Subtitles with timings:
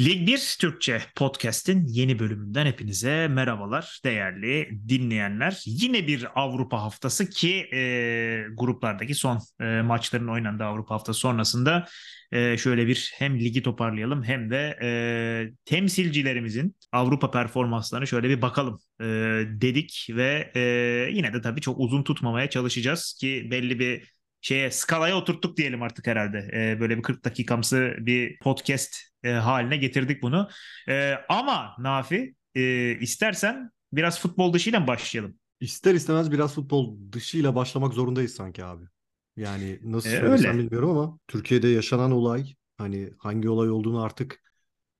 [0.00, 5.62] Lig 1 Türkçe podcast'in yeni bölümünden hepinize merhabalar değerli dinleyenler.
[5.66, 11.86] Yine bir Avrupa haftası ki e, gruplardaki son e, maçların oynandığı Avrupa haftası sonrasında
[12.32, 14.90] e, şöyle bir hem ligi toparlayalım hem de e,
[15.64, 19.04] temsilcilerimizin Avrupa performanslarını şöyle bir bakalım e,
[19.46, 20.60] dedik ve e,
[21.12, 26.06] yine de tabii çok uzun tutmamaya çalışacağız ki belli bir şeye skalaya oturttuk diyelim artık
[26.06, 26.50] herhalde.
[26.54, 30.48] E, böyle bir 40 dakikamsı bir podcast e, haline getirdik bunu.
[30.88, 35.34] E, ama Nafi e, istersen biraz futbol dışıyla mı başlayalım?
[35.60, 38.84] İster istemez biraz futbol dışıyla başlamak zorundayız sanki abi.
[39.36, 40.64] Yani nasıl E, söylesem öyle.
[40.64, 44.42] bilmiyorum ama Türkiye'de yaşanan olay hani hangi olay olduğunu artık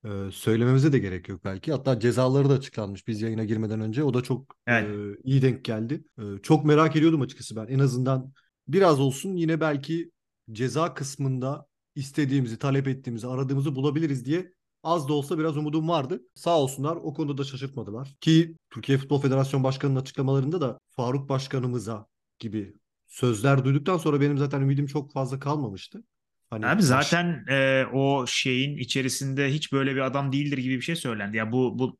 [0.05, 1.71] e, söylememize de gerek yok belki.
[1.71, 4.03] Hatta cezaları da açıklanmış biz yayına girmeden önce.
[4.03, 5.19] O da çok e, Evet.
[5.23, 6.03] iyi denk geldi.
[6.19, 7.67] E, çok merak ediyordum açıkçası ben.
[7.67, 8.33] En azından
[8.67, 10.11] biraz olsun yine belki
[10.51, 14.53] ceza kısmında istediğimizi, talep ettiğimizi, aradığımızı bulabiliriz diye
[14.83, 16.21] az da olsa biraz umudum vardı.
[16.35, 18.15] Sağ olsunlar o konuda da şaşırtmadılar.
[18.21, 22.07] Ki Türkiye Futbol Federasyonu Başkanı'nın açıklamalarında da Faruk Başkanımıza
[22.39, 22.73] gibi
[23.07, 26.03] sözler duyduktan sonra benim zaten ümidim çok fazla kalmamıştı.
[26.49, 30.81] Hani Abi baş- zaten e, o şeyin içerisinde hiç böyle bir adam değildir gibi bir
[30.81, 31.37] şey söylendi.
[31.37, 31.97] Ya bu bu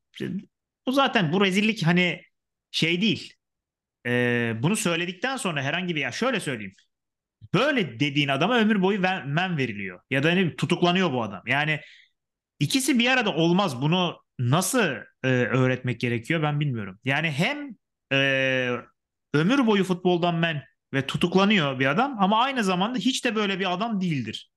[0.87, 2.21] bu zaten bu rezillik hani
[2.71, 3.33] şey değil.
[4.07, 6.73] E, bunu söyledikten sonra herhangi bir ya şöyle söyleyeyim.
[7.53, 9.99] Böyle dediğin adama ömür boyu ver- men veriliyor.
[10.09, 11.41] Ya da hani tutuklanıyor bu adam.
[11.47, 11.79] Yani
[12.59, 13.81] ikisi bir arada olmaz.
[13.81, 14.81] Bunu nasıl
[15.23, 16.99] e, öğretmek gerekiyor ben bilmiyorum.
[17.05, 17.75] Yani hem
[18.13, 18.71] e,
[19.33, 20.63] ömür boyu futboldan men
[20.93, 24.51] ve tutuklanıyor bir adam ama aynı zamanda hiç de böyle bir adam değildir.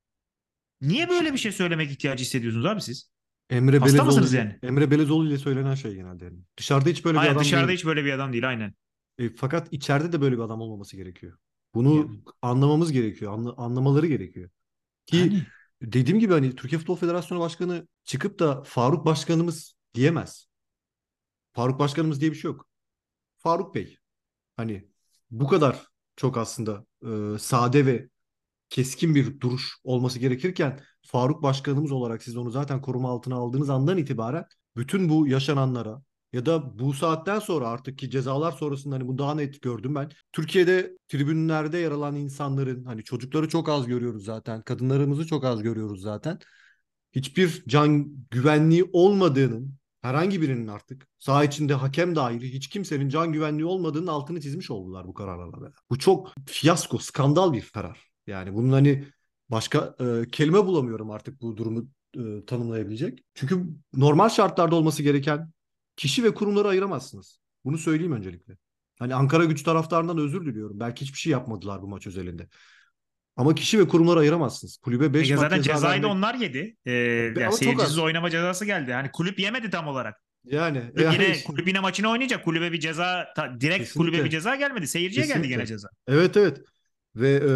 [0.80, 3.10] Niye böyle bir şey söylemek ihtiyacı hissediyorsunuz abi siz?
[3.50, 4.58] Emre Hasta Belezoğlu mısınız yani?
[4.62, 6.24] Emre Belezoğlu ile söylenen şey genelde.
[6.24, 6.38] yani.
[6.56, 7.78] Dışarıda hiç böyle bir Aynen adam dışarıda değil.
[7.78, 8.74] hiç böyle bir adam değil aynen.
[9.18, 11.38] E, fakat içeride de böyle bir adam olmaması gerekiyor.
[11.74, 12.20] Bunu Yani.
[12.42, 13.32] anlamamız gerekiyor.
[13.32, 14.50] anla- anlamaları gerekiyor.
[15.06, 15.46] Ki Yani.
[15.82, 20.48] dediğim gibi hani Türkiye Futbol Federasyonu Başkanı çıkıp da Faruk Başkanımız diyemez.
[21.52, 22.68] Faruk Başkanımız diye bir şey yok.
[23.39, 23.98] Faruk Bey.
[24.56, 24.89] Hani
[25.30, 26.86] bu kadar çok aslında
[27.34, 28.08] e, sade ve
[28.70, 33.98] keskin bir duruş olması gerekirken Faruk Başkanımız olarak siz onu zaten koruma altına aldığınız andan
[33.98, 34.46] itibaren
[34.77, 36.02] bütün bu yaşananlara
[36.34, 40.11] ya da bu saatten sonra artık ki cezalar sonrasında hani bu daha net gördüm ben.
[40.33, 44.62] Türkiye'de tribünlerde yer alan insanların hani çocukları çok az görüyoruz zaten.
[44.62, 46.39] Kadınlarımızı çok az görüyoruz zaten.
[47.12, 53.66] Hiçbir can güvenliği olmadığının herhangi birinin artık saha içinde hakem dahil hiç kimsenin can güvenliği
[53.66, 55.72] olmadığının altını çizmiş oldular bu kararlarla.
[55.90, 58.11] Bu çok fiyasko, skandal bir karar.
[58.27, 59.05] Yani bunun hani
[59.48, 63.24] başka e, kelime bulamıyorum artık bu durumu e, tanımlayabilecek.
[63.34, 65.51] Çünkü normal şartlarda olması gereken
[65.96, 67.38] kişi ve kurumları ayıramazsınız.
[67.64, 68.56] Bunu söyleyeyim öncelikle.
[68.98, 70.80] Hani Ankara güç taraftarından özür diliyorum.
[70.80, 72.48] Belki hiçbir şey yapmadılar bu maç özelinde.
[73.36, 74.77] Ama kişi ve kurumları ayıramazsınız.
[74.77, 76.77] Kulübe 5 E maç zaten ceza cezayı da onlar yedi.
[76.86, 78.92] Ee, yani seyircisiz oynama cezası geldi.
[78.92, 80.20] Hani kulüp yemedi tam olarak.
[80.44, 82.44] Yani, Kulüp yani yine, kulüp yine maçını oynayacak.
[82.44, 84.10] Kulübe bir ceza ta- direkt Kesinlikle.
[84.10, 84.86] kulübe bir ceza gelmedi.
[84.88, 85.56] Seyirciye geldi Kesinlikle.
[85.56, 85.88] gene ceza.
[86.08, 86.60] Evet evet.
[87.16, 87.52] Ve e,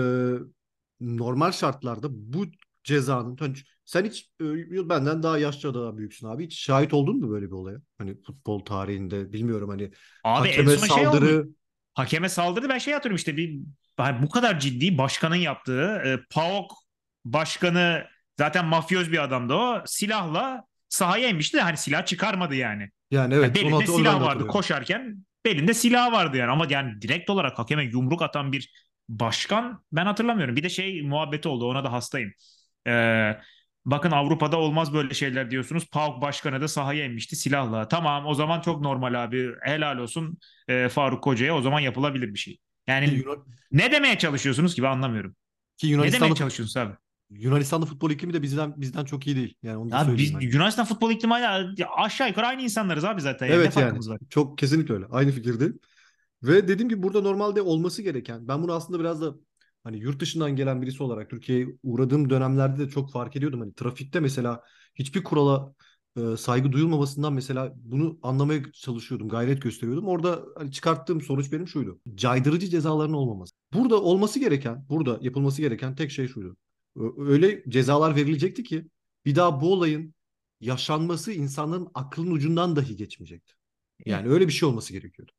[1.01, 2.47] normal şartlarda bu
[2.89, 3.55] cezanın hani
[3.85, 6.45] sen hiç e, benden daha yaşça daha büyüksün abi.
[6.45, 7.79] Hiç şahit oldun mu böyle bir olaya?
[7.99, 9.91] Hani futbol tarihinde bilmiyorum hani
[10.25, 11.17] Abi hakeme şey oldu.
[11.17, 11.49] saldırı
[11.95, 13.61] Hakeme saldırdı ben şey hatırlıyorum işte bir
[13.97, 16.73] hani bu kadar ciddi başkanın yaptığı e, PAOK
[17.25, 18.05] başkanı
[18.39, 19.83] zaten mafyoz bir adamdı o.
[19.87, 22.81] Silahla sahaya inmişti de hani silah çıkarmadı yani.
[22.83, 27.31] yani Yani evet onu belinde silah vardı koşarken belinde silah vardı yani ama yani direkt
[27.31, 28.73] olarak hakeme yumruk atan bir
[29.09, 30.57] başkan ben hatırlamıyorum.
[30.57, 32.33] Bir de şey muhabbeti oldu ona da hastayım.
[32.89, 33.41] Ee,
[33.85, 35.87] bakın Avrupa'da olmaz böyle şeyler diyorsunuz.
[35.91, 37.89] PAOK başkanı da sahaya inmişti silahla.
[37.89, 40.39] Tamam o zaman çok normal abi helal olsun
[40.69, 42.59] e, Faruk Koca'ya o zaman yapılabilir bir şey.
[42.87, 45.37] Yani Yunan- ne demeye çalışıyorsunuz ki ben anlamıyorum.
[45.77, 46.95] ki Ne demeye çalışıyorsunuz abi?
[47.31, 49.55] Yunanistan'da futbol iklimi de bizden bizden çok iyi değil.
[49.63, 50.45] Yani onu da Abi biz hani.
[50.45, 53.47] Yunanistan futbol iklimi ya aşağı yukarı aynı insanlarız abi zaten.
[53.47, 54.19] Yani Evet yani var?
[54.31, 55.05] çok kesinlikle öyle.
[55.11, 55.79] Aynı fikirdeyim.
[56.43, 59.35] Ve dediğim gibi burada normalde olması gereken ben bunu aslında biraz da
[59.85, 63.61] hani yurt dışından gelen birisi olarak Türkiye'ye uğradığım dönemlerde de çok fark ediyordum.
[63.61, 64.63] Hani trafikte mesela
[64.95, 65.75] hiçbir kurala
[66.17, 70.09] e, saygı duyulmamasından mesela bunu anlamaya çalışıyordum, gayret gösteriyordum.
[70.09, 72.01] Orada hani çıkarttığım sonuç benim şuydu.
[72.15, 73.55] Caydırıcı cezaların olmaması.
[73.73, 76.57] Burada olması gereken, burada yapılması gereken tek şey şuydu.
[77.19, 78.87] Öyle cezalar verilecekti ki
[79.25, 80.15] bir daha bu olayın
[80.61, 83.55] yaşanması insanların aklının ucundan dahi geçmeyecekti.
[84.07, 85.33] Yani öyle bir şey olması gerekiyordu.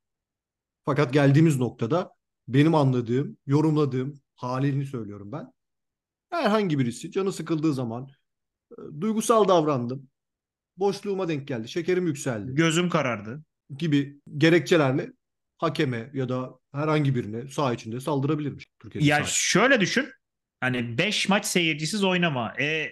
[0.85, 2.11] Fakat geldiğimiz noktada
[2.47, 5.51] benim anladığım, yorumladığım halini söylüyorum ben.
[6.31, 8.09] Herhangi birisi canı sıkıldığı zaman
[8.71, 10.09] e, duygusal davrandım.
[10.77, 11.69] Boşluğuma denk geldi.
[11.69, 13.43] Şekerim yükseldi Gözüm karardı.
[13.77, 15.09] gibi gerekçelerle
[15.57, 18.67] hakeme ya da herhangi birine saha içinde saldırabilirmiş.
[18.79, 19.27] Türkiye'de Ya saha.
[19.27, 20.09] şöyle düşün.
[20.61, 22.53] Hani 5 maç seyircisiz oynama.
[22.61, 22.91] E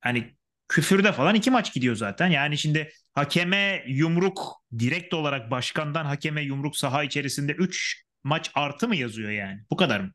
[0.00, 0.36] hani
[0.68, 2.28] küfürde falan iki maç gidiyor zaten.
[2.28, 8.96] Yani şimdi hakeme yumruk direkt olarak başkandan hakeme yumruk saha içerisinde 3 maç artı mı
[8.96, 9.60] yazıyor yani?
[9.70, 10.12] Bu kadar mı?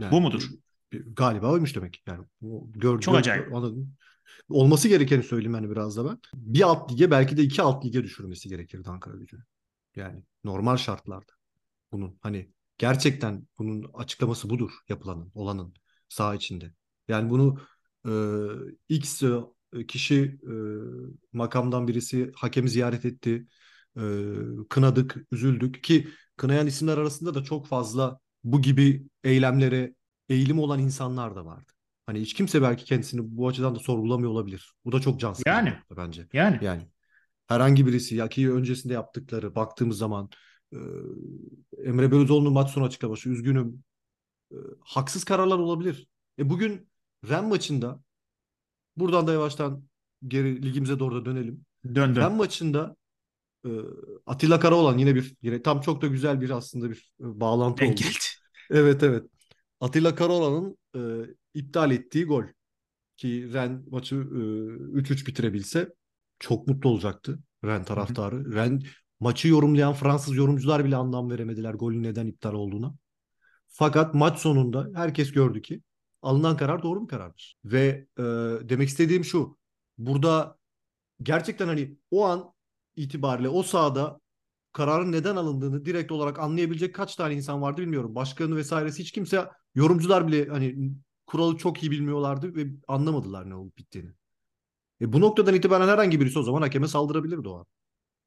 [0.00, 0.48] Yani, Bu mudur?
[0.92, 2.02] Galiba oymuş demek.
[2.06, 2.24] Yani
[2.70, 3.54] gör, Çok gör, acayip.
[3.54, 3.96] Anladım.
[4.48, 6.18] Olması gerekeni söyleyeyim hani biraz da ben.
[6.34, 9.42] Bir alt lige belki de iki alt lige düşürmesi gerekirdi Ankara gücünü.
[9.96, 11.32] Yani normal şartlarda.
[11.92, 15.74] Bunun hani gerçekten bunun açıklaması budur yapılanın, olanın
[16.08, 16.74] saha içinde.
[17.08, 17.58] Yani bunu
[18.06, 18.12] e,
[18.88, 20.52] X e, kişi e,
[21.32, 23.46] makamdan birisi hakemi ziyaret etti.
[23.96, 24.02] E,
[24.68, 29.94] kınadık, üzüldük ki kınayan isimler arasında da çok fazla bu gibi eylemlere
[30.28, 31.72] eğilim olan insanlar da vardı.
[32.06, 34.72] Hani hiç kimse belki kendisini bu açıdan da sorgulamıyor olabilir.
[34.84, 35.74] Bu da çok can sıkıcı Yani.
[35.96, 36.26] bence.
[36.32, 36.58] Yani.
[36.62, 36.88] Yani
[37.46, 40.30] herhangi birisi ya ki öncesinde yaptıkları baktığımız zaman
[40.72, 40.78] e,
[41.84, 43.84] Emre Belözoğlu'nun maç sonu açıklaması üzgünüm.
[44.52, 46.08] E, haksız kararlar olabilir.
[46.38, 46.88] E bugün
[47.28, 48.00] Ren maçında
[48.96, 49.84] buradan da yavaştan
[50.28, 51.64] geri ligimize doğru da dönelim.
[51.94, 52.96] Dön Ren maçında
[54.26, 57.92] Atilla Karaoğlan yine bir yine tam çok da güzel bir aslında bir e, bağlantı Denk
[57.92, 58.00] oldu.
[58.00, 58.24] geldi.
[58.70, 59.26] Evet evet.
[59.80, 61.00] Atilla Karaoğlan'ın e,
[61.54, 62.44] iptal ettiği gol
[63.16, 65.94] ki Ren maçı e, 3-3 bitirebilse
[66.38, 68.52] çok mutlu olacaktı Ren taraftarı.
[68.52, 68.82] Ren
[69.20, 72.94] maçı yorumlayan Fransız yorumcular bile anlam veremediler golün neden iptal olduğuna.
[73.68, 75.82] Fakat maç sonunda herkes gördü ki
[76.22, 77.56] alınan karar doğru bir karardır.
[77.64, 78.22] Ve e,
[78.68, 79.58] demek istediğim şu.
[79.98, 80.58] Burada
[81.22, 82.52] gerçekten hani o an
[83.02, 84.20] itibariyle o sahada
[84.72, 88.14] kararın neden alındığını direkt olarak anlayabilecek kaç tane insan vardı bilmiyorum.
[88.14, 90.92] Başkanı vesairesi hiç kimse yorumcular bile hani
[91.26, 94.10] kuralı çok iyi bilmiyorlardı ve anlamadılar ne olup bittiğini.
[95.00, 97.66] E bu noktadan itibaren herhangi birisi o zaman hakeme saldırabilirdi o an.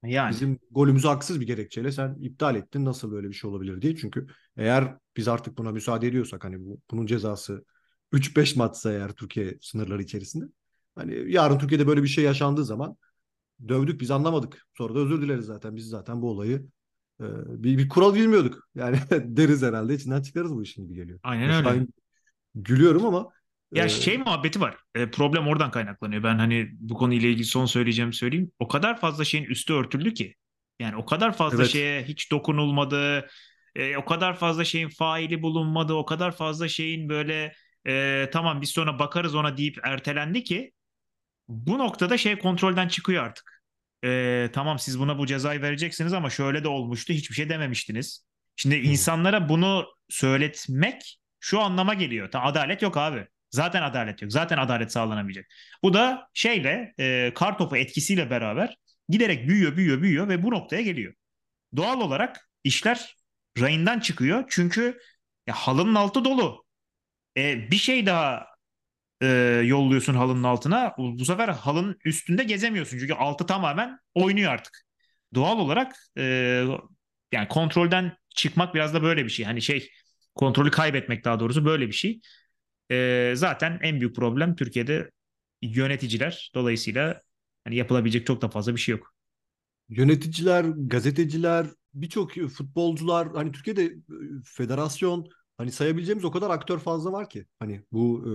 [0.04, 0.32] Yani.
[0.32, 3.96] Bizim golümüzü haksız bir gerekçeyle sen iptal ettin nasıl böyle bir şey olabilir diye.
[3.96, 4.28] Çünkü
[4.58, 7.66] eğer biz artık buna müsaade ediyorsak hani bu, bunun cezası
[8.14, 10.46] 3-5 maçsa eğer Türkiye sınırları içerisinde.
[10.96, 12.98] Hani yarın Türkiye'de böyle bir şey yaşandığı zaman
[13.68, 14.68] dövdük biz anlamadık.
[14.78, 15.76] Sonra da özür dileriz zaten.
[15.76, 16.66] Biz zaten bu olayı
[17.22, 17.26] e,
[17.64, 18.70] bir, bir kural bilmiyorduk.
[18.76, 21.20] Yani deriz herhalde içinden çıkarız bu işin gibi geliyor.
[21.24, 21.70] Aynen öyle.
[21.70, 21.88] an
[22.56, 23.30] gülüyorum ama
[23.74, 24.78] Ya e, şey muhabbeti var.
[24.96, 26.24] E, problem oradan kaynaklanıyor.
[26.24, 28.52] Ben hani bu konuyla ilgili son söyleyeceğimi söyleyeyim.
[28.60, 30.36] O kadar fazla şeyin üstü örtüldü ki.
[30.80, 31.72] Yani o kadar fazla Evet.
[31.72, 33.28] şeye hiç dokunulmadı.
[33.76, 35.94] E, o kadar fazla şeyin faili bulunmadı.
[35.94, 37.54] O kadar fazla şeyin böyle
[37.88, 40.72] e, tamam biz sonra bakarız ona deyip ertelendi ki
[41.48, 43.53] bu noktada şey kontrolden çıkıyor artık.
[44.04, 48.26] E, tamam siz buna bu cezayı vereceksiniz ama şöyle de olmuştu hiçbir şey dememiştiniz.
[48.56, 48.80] Şimdi Hı.
[48.80, 52.32] insanlara bunu söyletmek şu anlama geliyor.
[52.32, 53.28] Ta adalet yok abi.
[53.52, 54.32] Zaten adalet yok.
[54.32, 55.46] Zaten adalet sağlanamayacak.
[55.84, 58.78] Bu da şeyle e, kar topu etkisiyle beraber
[59.10, 61.14] giderek büyüyor, büyüyor, büyüyor ve bu noktaya geliyor.
[61.76, 63.16] Doğal olarak işler
[63.60, 64.44] rayından çıkıyor.
[64.50, 65.00] Çünkü
[65.48, 66.66] ya, halının altı dolu.
[67.38, 68.48] E, bir şey daha
[69.22, 69.28] e,
[69.66, 70.94] yolluyorsun halının altına.
[70.98, 73.00] Bu, sefer halının üstünde gezemiyorsun.
[73.00, 74.82] Çünkü altı tamamen oynuyor artık.
[75.36, 76.24] Doğal olarak e,
[77.32, 79.46] yani kontrolden çıkmak biraz da böyle bir şey.
[79.46, 79.90] Hani şey
[80.36, 82.22] kontrolü kaybetmek daha doğrusu böyle bir şey.
[82.92, 85.12] E, zaten en büyük problem Türkiye'de
[85.62, 86.52] yöneticiler.
[86.56, 87.22] Dolayısıyla
[87.64, 89.14] hani yapılabilecek çok da fazla bir şey yok.
[89.90, 93.96] yöneticiler, gazeteciler, birçok futbolcular hani Türkiye'de e,
[94.46, 97.46] federasyon hani sayabileceğimiz o kadar aktör fazla var ki.
[97.60, 98.32] Hani bu e,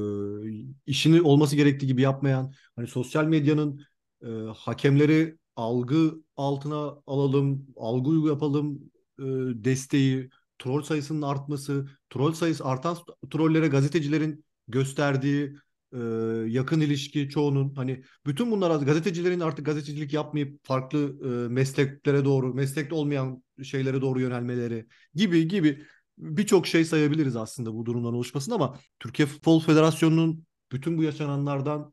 [0.86, 3.80] işini olması gerektiği gibi yapmayan hani sosyal medyanın
[4.22, 9.24] e, hakemleri algı altına alalım, algı yapalım e,
[9.64, 12.96] desteği, troll sayısının artması, troll sayısı artan
[13.30, 15.56] trollere gazetecilerin gösterdiği
[15.92, 15.98] e,
[16.46, 22.94] yakın ilişki çoğunun hani bütün bunlar gazetecilerin artık gazetecilik yapmayıp farklı e, mesleklere doğru, meslekte
[22.94, 25.86] olmayan şeylere doğru yönelmeleri gibi gibi
[26.18, 31.92] birçok şey sayabiliriz aslında bu durumdan oluşmasını ama Türkiye Futbol Federasyonu'nun bütün bu yaşananlardan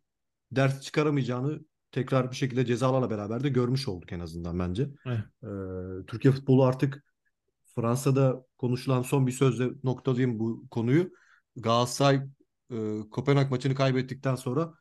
[0.51, 1.59] ders çıkaramayacağını
[1.91, 4.89] tekrar bir şekilde cezalarla beraber de görmüş olduk en azından bence.
[5.05, 5.19] Evet.
[5.43, 7.03] Ee, Türkiye futbolu artık
[7.75, 11.11] Fransa'da konuşulan son bir sözle noktalayayım bu konuyu.
[11.55, 12.21] Galatasaray
[12.71, 14.73] e, Kopenhag maçını kaybettikten sonra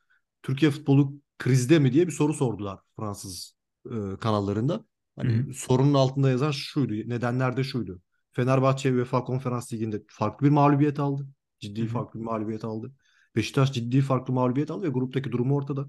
[0.42, 4.84] Türkiye futbolu krizde mi diye bir soru sordular Fransız e, kanallarında.
[5.16, 5.54] Hani Hı hı.
[5.54, 8.00] sorunun altında yazan şuydu, nedenler de şuydu.
[8.34, 11.26] Fenerbahçe UEFA Konferans Ligi'nde farklı bir mağlubiyet aldı.
[11.60, 11.88] Ciddi Hı hı.
[11.88, 12.92] farklı bir mağlubiyet aldı.
[13.36, 15.88] Beşiktaş ciddi farklı mağlubiyet aldı ve gruptaki durumu ortada.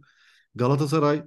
[0.56, 1.24] Galatasaray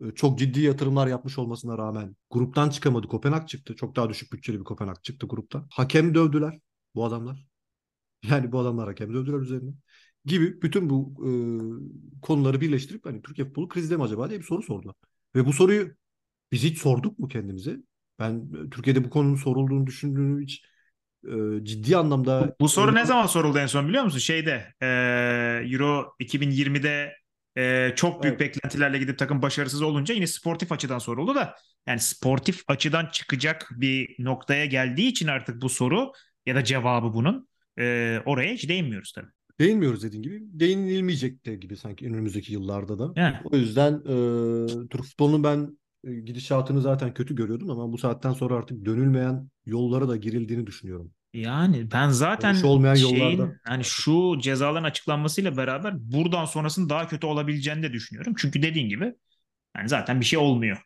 [0.00, 3.08] e, çok ciddi yatırımlar yapmış olmasına rağmen gruptan çıkamadı.
[3.08, 3.76] Kopenhag çıktı.
[3.76, 5.66] Çok daha düşük bütçeli bir Kopenhag çıktı gruptan.
[5.70, 6.58] Hakem dövdüler
[6.94, 7.46] bu adamlar.
[8.30, 9.70] Yani bu adamlar hakem dövdüler üzerine.
[10.24, 11.30] Gibi bütün bu e,
[12.22, 14.94] konuları birleştirip hani Türkiye futbolu krizde mi acaba diye bir soru sordular.
[15.34, 15.94] Ve bu soruyu
[16.52, 17.80] biz hiç sorduk mu kendimize?
[18.20, 18.32] Ben
[18.66, 20.62] e, Türkiye'de bu konunun sorulduğunu düşündüğünü hiç
[21.24, 21.30] e,
[21.62, 24.18] ciddi anlamda Bu soru ne zaman soruldu en son biliyor musun?
[24.18, 24.86] Şeyde e,
[25.72, 27.20] Euro 2020'de
[27.58, 28.54] Ee, çok büyük Evet.
[28.54, 31.54] beklentilerle gidip takım başarısız olunca yine sportif açıdan soruldu da
[31.86, 36.12] yani sportif açıdan çıkacak bir noktaya geldiği için artık bu soru
[36.46, 37.48] ya da cevabı bunun
[37.78, 39.30] e, oraya hiç değinmiyoruz tabii.
[39.60, 40.40] Değinmiyoruz dediğin gibi.
[40.42, 43.12] Değinilmeyecek de gibi sanki önümüzdeki yıllarda da.
[43.16, 43.36] Yani.
[43.44, 48.54] O yüzden e, Türk futbolunun ben e, gidişatını zaten kötü görüyordum ama bu saatten sonra
[48.54, 51.12] artık dönülmeyen yollara da girildiğini düşünüyorum.
[51.32, 53.60] Yani ben zaten Dönüş olmayan şeyin yollarda.
[53.64, 58.34] hani şu cezaların açıklanmasıyla beraber buradan sonrasının daha kötü olabileceğini de düşünüyorum.
[58.38, 59.14] Çünkü dediğin gibi
[59.76, 60.82] yani zaten bir şey olmuyor.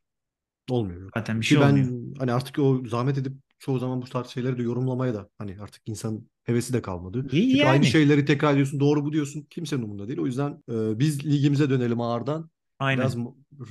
[0.70, 1.12] Olmuyor.
[1.14, 2.16] Zaten bir Ki şey ben olmuyor.
[2.18, 5.82] hani artık o zahmet edip çoğu zaman bu tarz şeyleri de yorumlamaya da hani artık
[5.88, 7.26] insan hevesi de kalmadı.
[7.30, 7.86] İyi Çünkü aynı yani.
[7.86, 9.42] şeyleri tekrar ediyorsun, doğru bu diyorsun.
[9.50, 10.18] Kimsenin umurunda değil.
[10.18, 12.50] O yüzden e, biz ligimize dönelim ağırdan.
[12.78, 13.00] Aynen.
[13.00, 13.16] Biraz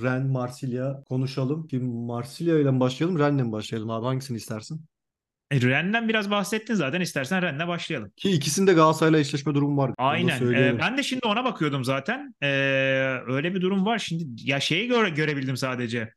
[0.02, 1.68] Ren, Marsilya konuşalım.
[1.68, 4.06] Kim Marsilya ile mi başlayalım, Ren'le mi başlayalım abi?
[4.06, 4.84] Hangisini istersin?
[5.50, 7.00] E, Rennes'den biraz bahsettin zaten.
[7.00, 8.10] İstersen Rennes'le başlayalım.
[8.16, 9.90] Ki ikisinde Galatasaray'la eşleşme durumu var.
[9.98, 10.52] Aynen.
[10.52, 12.34] Ee, ben de şimdi ona bakıyordum zaten.
[12.42, 12.46] Ee,
[13.26, 13.98] öyle bir durum var.
[13.98, 16.12] Şimdi ya şeyi göre, görebildim sadece.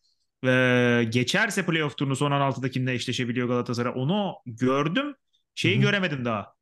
[0.45, 3.91] Ee, geçerse playoff turunu son 16'da kimle eşleşebiliyor Galatasaray.
[3.95, 5.15] Onu gördüm.
[5.55, 5.81] Şeyi Hı hı.
[5.81, 6.53] göremedim daha.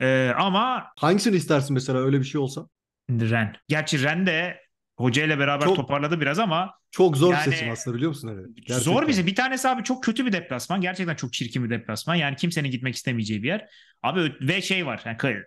[0.00, 2.66] Ee, ama Hangisini istersin mesela öyle bir şey olsa?
[3.10, 3.56] Ren.
[3.68, 4.60] Gerçi Ren de
[5.00, 8.28] hoca ile beraber Çok- toparladı biraz ama Çok zor Yani- bir seçim aslında biliyor musun?
[8.68, 8.80] Hani?
[8.80, 9.26] zor bize.
[9.26, 10.80] Bir tanesi abi çok kötü bir deplasman.
[10.80, 12.14] Gerçekten çok çirkin bir deplasman.
[12.14, 13.68] Yani kimsenin gitmek istemeyeceği bir yer.
[14.02, 15.02] Abi ve şey var.
[15.04, 15.38] Yani,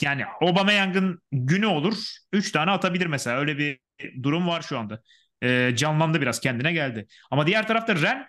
[0.00, 1.94] yani Aubameyang'ın günü olur.
[2.32, 3.38] 3 tane atabilir mesela.
[3.38, 3.78] Öyle bir
[4.22, 5.02] durum var şu anda.
[5.42, 7.06] Ee, canlandı biraz kendine geldi.
[7.30, 8.26] Ama diğer tarafta Ren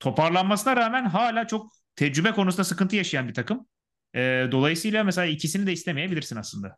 [0.00, 3.66] toparlanmasına rağmen hala çok tecrübe konusunda sıkıntı yaşayan bir takım.
[4.14, 6.76] Ee, dolayısıyla mesela ikisini de istemeyebilirsin aslında.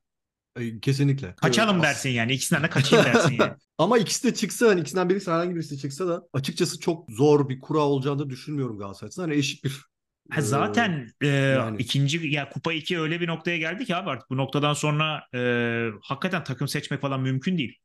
[0.82, 1.34] Kesinlikle.
[1.36, 2.32] Kaçalım Evet, dersin yani.
[2.32, 3.52] İkisinden de kaçayım dersin yani.
[3.78, 7.60] Ama ikisi de çıksa hani ikisinden birisi herhangi birisi çıksa da açıkçası çok zor bir
[7.60, 9.28] kura olacağını da düşünmüyorum Galatasaray açısından.
[9.28, 9.72] Hani eşit bir
[10.30, 11.76] Ha, e, zaten e, yani.
[11.78, 15.38] ikinci ya Kupa 2 öyle bir noktaya geldi ki abi artık bu noktadan sonra e,
[16.02, 17.78] hakikaten takım seçmek falan mümkün değil.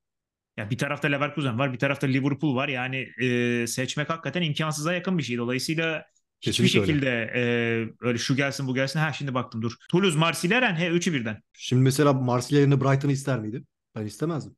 [0.57, 2.67] Ya bir tarafta Leverkusen var, bir tarafta Liverpool var.
[2.69, 5.37] Yani e, seçmek hakikaten imkansıza yakın bir şey.
[5.37, 6.05] Dolayısıyla
[6.41, 6.91] hiçbir Kesinlikle öyle.
[6.91, 7.41] şekilde e,
[8.07, 9.00] öyle şu gelsin bu gelsin.
[9.00, 9.71] Ha şimdi baktım dur.
[9.89, 11.41] Toulouse, Marsilya, Rennes he üçü birden.
[11.57, 13.63] Şimdi mesela Marsilya yerine Brighton'ı ister miydi?
[13.95, 14.55] Ben istemezdim.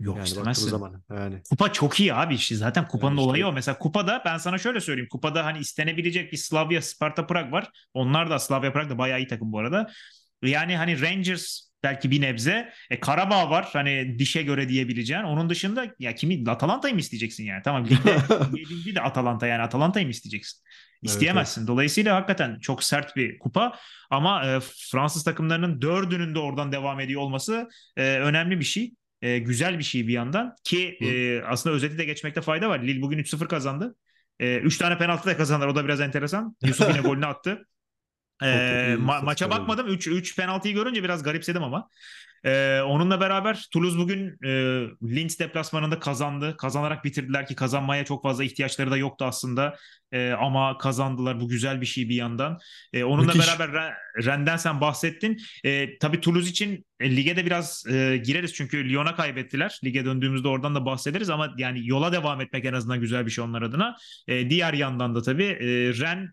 [0.00, 0.68] Yok yani istemezsin.
[0.68, 1.02] zaman.
[1.10, 3.52] Yani Kupa çok iyi abi işte zaten kupanın Yani işte- olayı o.
[3.52, 5.08] Mesela kupada ben sana şöyle söyleyeyim.
[5.10, 7.68] Kupada hani istenebilecek bir Slavia, Sparta Prag var.
[7.94, 9.90] Onlar da Slavia Prag da bayağı iyi takım bu arada.
[10.42, 12.72] Yani hani Rangers belki bir nebze.
[12.90, 15.22] E, Karabağ var hani dişe göre diyebileceğin.
[15.22, 17.62] Onun dışında ya kimi Atalanta'yı mı isteyeceksin yani?
[17.64, 18.16] Tamam ligde
[18.58, 20.62] yedinci de Atalanta yani Atalanta'yı mı isteyeceksin?
[21.04, 21.66] İsteyemezsin.
[21.66, 23.78] Dolayısıyla hakikaten çok sert bir kupa
[24.10, 28.94] ama e, Fransız takımlarının dördünün de oradan devam ediyor olması e, önemli bir şey.
[29.22, 31.04] E, güzel bir şey bir yandan ki Hı.
[31.04, 32.82] e, aslında özeti de geçmekte fayda var.
[32.82, 33.96] Lille bugün 3-0 kazandı.
[34.40, 35.68] 3 tane penaltı da kazandılar.
[35.68, 36.56] O da biraz enteresan.
[36.62, 37.66] Yusuf yine golünü attı.
[38.42, 38.46] E,
[38.98, 39.86] ma- maça bakmadım.
[39.86, 41.88] 3 3 penaltıyı görünce biraz garipsedim ama.
[42.44, 44.48] E, onunla beraber Toulouse bugün e,
[45.02, 46.56] Linz deplasmanında kazandı.
[46.56, 49.76] Kazanarak bitirdiler ki kazanmaya çok fazla ihtiyaçları da yoktu aslında.
[50.12, 51.40] E, ama kazandılar.
[51.40, 52.58] Bu güzel bir şey bir yandan.
[52.92, 53.48] E, onunla Müthiş.
[53.48, 55.40] beraber Ren- Rennes'den sen bahsettin.
[55.64, 59.80] E, tabii Toulouse için e, lige de biraz e, gireriz çünkü Lyon'a kaybettiler.
[59.84, 63.44] Lige döndüğümüzde oradan da bahsederiz ama yani yola devam etmek en azından güzel bir şey
[63.44, 63.96] onlar adına.
[64.28, 65.66] E, diğer yandan da tabii e,
[66.00, 66.30] Ren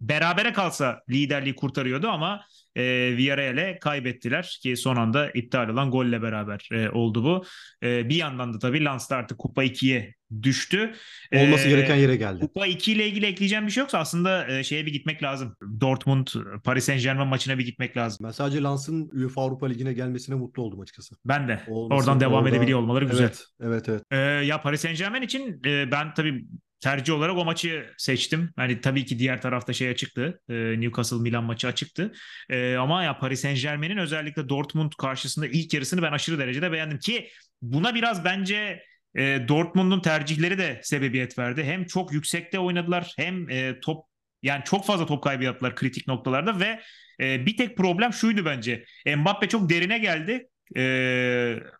[0.00, 2.44] berabere kalsa liderliği kurtarıyordu ama
[2.76, 2.82] e,
[3.16, 7.44] Villarreal'e kaybettiler ki son anda iptal olan golle beraber e, oldu bu.
[7.86, 10.94] E, bir yandan da tabii Lens artık Kupa 2'ye düştü.
[11.34, 12.40] olması E, gereken yere geldi.
[12.40, 15.56] Kupa 2 ile ilgili ekleyeceğim bir şey yoksa aslında e, şeye bir gitmek lazım.
[15.80, 16.26] Dortmund
[16.64, 18.26] Paris Saint-Germain maçına bir gitmek lazım.
[18.26, 21.14] Ben sadece Lens'ın UEFA Avrupa Ligi'ne gelmesine mutlu oldum açıkçası.
[21.24, 21.60] Ben de.
[21.68, 23.24] Olması- Oradan devam orada- edebiliyor olmaları güzel.
[23.24, 24.02] Evet, evet, evet.
[24.10, 26.44] Ee, ya Paris Saint-Germain için e, ben tabii
[26.82, 28.50] tercih olarak o maçı seçtim.
[28.56, 30.40] Hani tabii ki diğer tarafta şey açıktı.
[30.48, 32.12] E, Newcastle Milan maçı açıktı.
[32.50, 37.28] E, ama ya Paris Saint-Germain'in özellikle Dortmund karşısında ilk yarısını ben aşırı derecede beğendim ki
[37.62, 38.82] buna biraz bence
[39.14, 41.64] e, Dortmund'un tercihleri de sebebiyet verdi.
[41.64, 44.06] Hem çok yüksekte oynadılar hem e, top
[44.42, 46.80] yani çok fazla top kaybı yaptılar kritik noktalarda ve
[47.20, 48.84] e, bir tek problem şuydu bence.
[49.16, 50.48] Mbappe çok derine geldi.
[50.76, 50.82] E,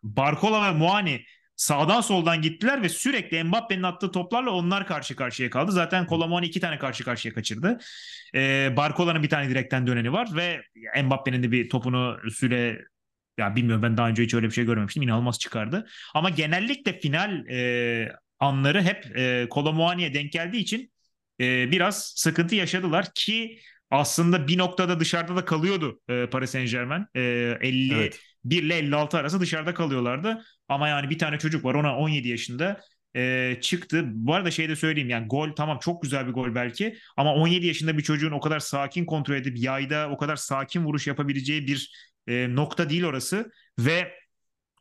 [0.03, 1.25] Barcola ve Muani
[1.63, 5.73] sağdan soldan gittiler ve sürekli Mbappe'nin attığı toplarla onlar karşı karşıya kaldı.
[5.73, 7.79] Zaten Colomani iki tane karşı karşıya kaçırdı.
[8.35, 10.63] Ee, Barcola'nın bir tane direkten döneni var ve
[11.03, 12.85] Mbappe'nin de bir topunu süre
[13.39, 15.03] ya bilmiyorum ben daha önce hiç öyle bir şey görmemiştim.
[15.03, 15.87] İnanılmaz çıkardı.
[16.15, 20.93] Ama genellikle final e, anları hep e, Colomani'ye denk geldiği için
[21.41, 27.07] e, biraz sıkıntı yaşadılar ki aslında bir noktada dışarıda da kalıyordu e, Paris Saint Germain.
[27.15, 27.21] E,
[27.61, 28.21] 50 Evet.
[28.45, 30.45] 1 ile 56 arası dışarıda kalıyorlardı.
[30.69, 32.81] Ama yani bir tane çocuk var ona 17 yaşında
[33.17, 34.03] e, çıktı.
[34.07, 37.67] Bu arada şey de söyleyeyim yani gol tamam çok güzel bir gol belki ama 17
[37.67, 41.93] yaşında bir çocuğun o kadar sakin kontrol edip yayda o kadar sakin vuruş yapabileceği bir
[42.27, 44.13] e, nokta değil orası ve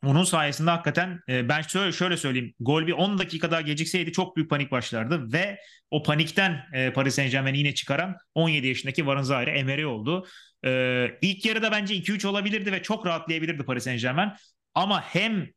[0.05, 2.53] onun sayesinde hakikaten e, ben şöyle, şöyle söyleyeyim.
[2.59, 5.59] Gol bir 10 dakika daha gecikseydi çok büyük panik başlardı ve
[5.91, 10.27] o panikten e, Paris Saint Germain'i yine çıkaran 17 yaşındaki Varın Zahir'e Emery oldu.
[10.65, 14.31] E, ilk yarıda bence 2-3 olabilirdi ve çok rahatlayabilirdi Paris Saint Germain.
[14.73, 15.47] Ama hem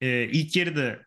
[0.00, 0.98] e, ilk yarıda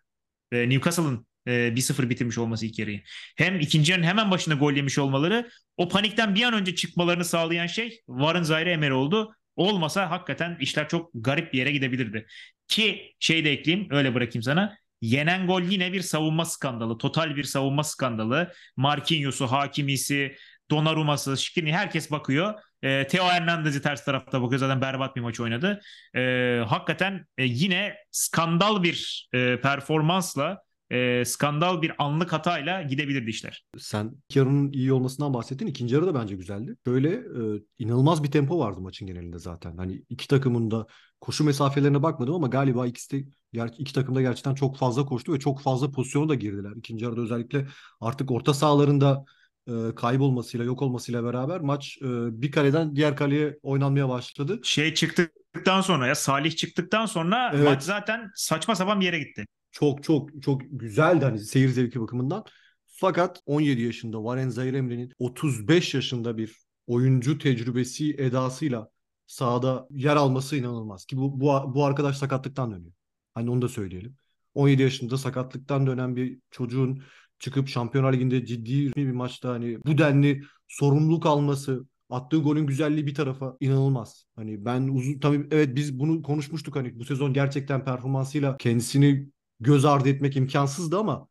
[0.51, 3.01] e, Newcastle'ın e, 1-0 bitirmiş olması ilk yarıyı.
[3.37, 7.67] Hem ikinci yarının hemen başında gol yemiş olmaları o panikten bir an önce çıkmalarını sağlayan
[7.67, 9.35] şey Varın Zahir'e Emery oldu.
[9.55, 12.27] Olmasa hakikaten işler çok garip bir yere gidebilirdi.
[12.69, 14.77] Ki şey de ekleyeyim öyle bırakayım sana.
[15.01, 16.97] Yenen gol yine bir savunma skandalı.
[16.97, 18.53] Total bir savunma skandalı.
[18.77, 20.35] Marquinhos'u, Hakimi'si,
[20.71, 22.53] Donnarumma'sı, Şikrini herkes bakıyor.
[22.83, 24.59] E, Theo Hernandez'i ters tarafta bakıyor.
[24.59, 25.81] Zaten berbat bir maç oynadı.
[26.15, 26.21] E,
[26.67, 33.65] hakikaten e, yine skandal bir e, performansla e, skandal bir anlık hatayla gidebilirdi işler.
[33.77, 35.67] Sen yarının iyi olmasından bahsettin.
[35.67, 36.75] İkinci yarı da bence güzeldi.
[36.85, 39.77] Böyle e, inanılmaz bir tempo vardı maçın genelinde zaten.
[39.77, 40.87] Hani iki takımın da
[41.21, 43.29] koşu mesafelerine bakmadım ama galiba ikisi de
[43.77, 46.71] iki takım da gerçekten çok fazla koştu ve çok fazla pozisyona da girdiler.
[46.75, 47.67] İkinci yarıda özellikle
[48.01, 49.25] artık orta sahalarında
[49.67, 52.07] e, kaybolmasıyla, yok olmasıyla beraber maç e,
[52.41, 54.59] bir kaleden diğer kaleye oynanmaya başladı.
[54.63, 57.65] Şey çıktıktan sonra ya Salih çıktıktan sonra evet.
[57.65, 62.45] maç zaten saçma sapan bir yere gitti çok çok çok güzeldi hani seyir zevki bakımından.
[62.87, 66.57] Fakat 17 yaşında Varen Zayremri'nin 35 yaşında bir
[66.87, 68.89] oyuncu tecrübesi edasıyla
[69.27, 71.05] sahada yer alması inanılmaz.
[71.05, 72.93] Ki bu, bu, bu arkadaş sakatlıktan dönüyor.
[73.33, 74.17] Hani onu da söyleyelim.
[74.53, 77.03] 17 yaşında sakatlıktan dönen bir çocuğun
[77.39, 83.15] çıkıp Şampiyonlar Ligi'nde ciddi bir maçta hani bu denli sorumluluk alması, attığı golün güzelliği bir
[83.15, 84.25] tarafa inanılmaz.
[84.35, 89.85] Hani ben uzun tabii evet biz bunu konuşmuştuk hani bu sezon gerçekten performansıyla kendisini göz
[89.85, 91.27] ardı etmek imkansızdı ama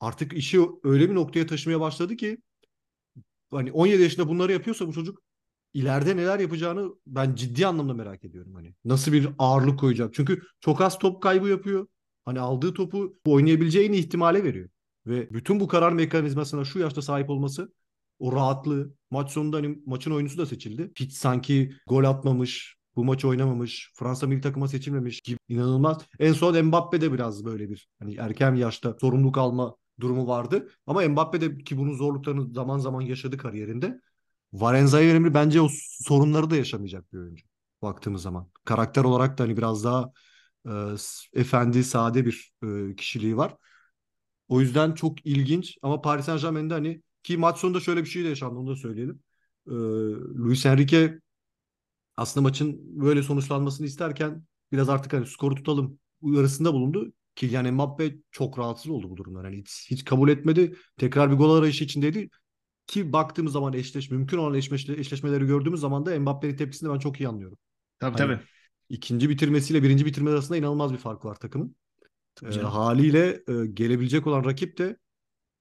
[0.00, 2.38] artık işi öyle bir noktaya taşımaya başladı ki
[3.50, 5.22] hani 17 yaşında bunları yapıyorsa bu çocuk
[5.74, 8.74] ileride neler yapacağını ben ciddi anlamda merak ediyorum hani.
[8.84, 10.14] Nasıl bir ağırlık koyacak?
[10.14, 11.86] Çünkü çok az top kaybı yapıyor.
[12.24, 14.68] Hani aldığı topu oynayabileceğini ihtimale veriyor.
[15.06, 17.72] Ve bütün bu karar mekanizmasına şu yaşta sahip olması
[18.18, 20.92] o rahatlığı maç sonunda hani maçın oyuncusu da seçildi.
[20.96, 25.98] Hiç sanki gol atmamış, bu maçı oynamamış, Fransa milli takıma seçilmemiş gibi inanılmaz.
[26.18, 30.68] En son Mbappe de biraz böyle bir hani erken yaşta sorumluluk alma durumu vardı.
[30.86, 34.00] Ama Mbappe de ki bunun zorluklarını zaman zaman yaşadı kariyerinde.
[34.52, 37.46] Varenza'ya önemli bence o sorunları da yaşamayacak bir oyuncu
[37.82, 38.50] baktığımız zaman.
[38.64, 40.12] Karakter olarak da hani biraz daha
[40.66, 40.72] e,
[41.40, 43.56] efendi, sade bir e, kişiliği var.
[44.48, 48.24] O yüzden çok ilginç ama Paris Saint Germain'de hani ki maç sonunda şöyle bir şey
[48.24, 49.22] de yaşandı onu da söyleyelim.
[49.66, 49.72] E,
[50.38, 51.20] Luis Enrique
[52.20, 57.12] aslında maçın böyle sonuçlanmasını isterken biraz artık hani skoru tutalım uyarısında bulundu.
[57.36, 59.44] Kylian Mbappe çok rahatsız oldu bu durumdan.
[59.44, 60.76] Yani hiç, hiç kabul etmedi.
[60.96, 62.30] Tekrar bir gol arayışı içindeydi.
[62.86, 67.20] Ki baktığımız zaman eşleşme, mümkün olan eşleşme, eşleşmeleri gördüğümüz zaman da Mbappe'nin tepkisini ben çok
[67.20, 67.58] iyi anlıyorum.
[67.98, 68.46] Tabii hani tabii.
[68.88, 71.76] İkinci bitirmesiyle birinci bitirme arasında inanılmaz bir fark var takımın.
[72.42, 74.96] E, haliyle e, gelebilecek olan rakip de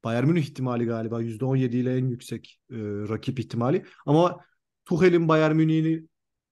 [0.03, 2.77] Bayern Münih ihtimali galiba %17 ile en yüksek e,
[3.09, 3.85] rakip ihtimali.
[4.05, 4.39] Ama
[4.85, 6.09] Tuchel'in Bayern Münih'ini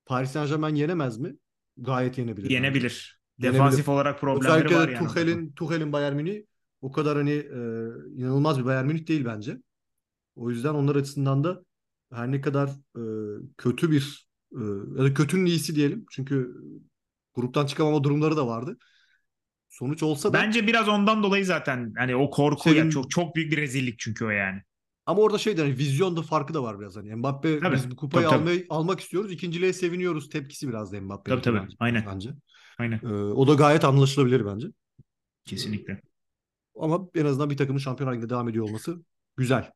[0.08, 1.36] Paris Saint Germain yenemez mi?
[1.78, 2.50] Gayet yenebilir.
[2.50, 3.20] Yenebilir.
[3.39, 3.54] Yani.
[3.54, 5.08] Defansif olarak problemleri Özellikle var yani.
[5.08, 6.41] Tuchel'in, Tuchel'in Bayern Münih
[6.82, 7.60] o kadar hani e,
[8.15, 9.58] inanılmaz bir Bayern Münih değil bence.
[10.36, 11.63] O yüzden onlar açısından da
[12.13, 13.04] her ne kadar e,
[13.58, 14.62] kötü bir e,
[14.98, 16.06] ya da kötünün iyisi diyelim.
[16.12, 16.56] Çünkü
[17.36, 18.78] gruptan çıkamama durumları da vardı.
[19.70, 23.36] Sonuç olsa da Bence biraz ondan dolayı zaten hani o korku senin, ya çok çok
[23.36, 24.62] büyük bir rezillik çünkü o yani.
[25.08, 27.15] Ama orada şey hani vizyon da farkı da var biraz hani.
[27.15, 28.67] Mbappe tabii, biz bu kupayı tabii, almayı, tabii.
[28.70, 29.32] almak istiyoruz.
[29.32, 31.32] İkinciliğe seviniyoruz tepkisi biraz da Mbappe.
[31.32, 31.58] Tabii tabii.
[31.58, 31.76] Bence.
[31.80, 32.06] Aynen.
[32.08, 32.30] Bence.
[32.78, 33.00] Aynen.
[33.04, 34.67] Ee, o da gayet anlaşılabilir bence.
[35.46, 36.02] Kesinlikle.
[36.80, 39.04] Ama en azından bir takımın Ligi'nde devam ediyor olması
[39.38, 39.72] güzel.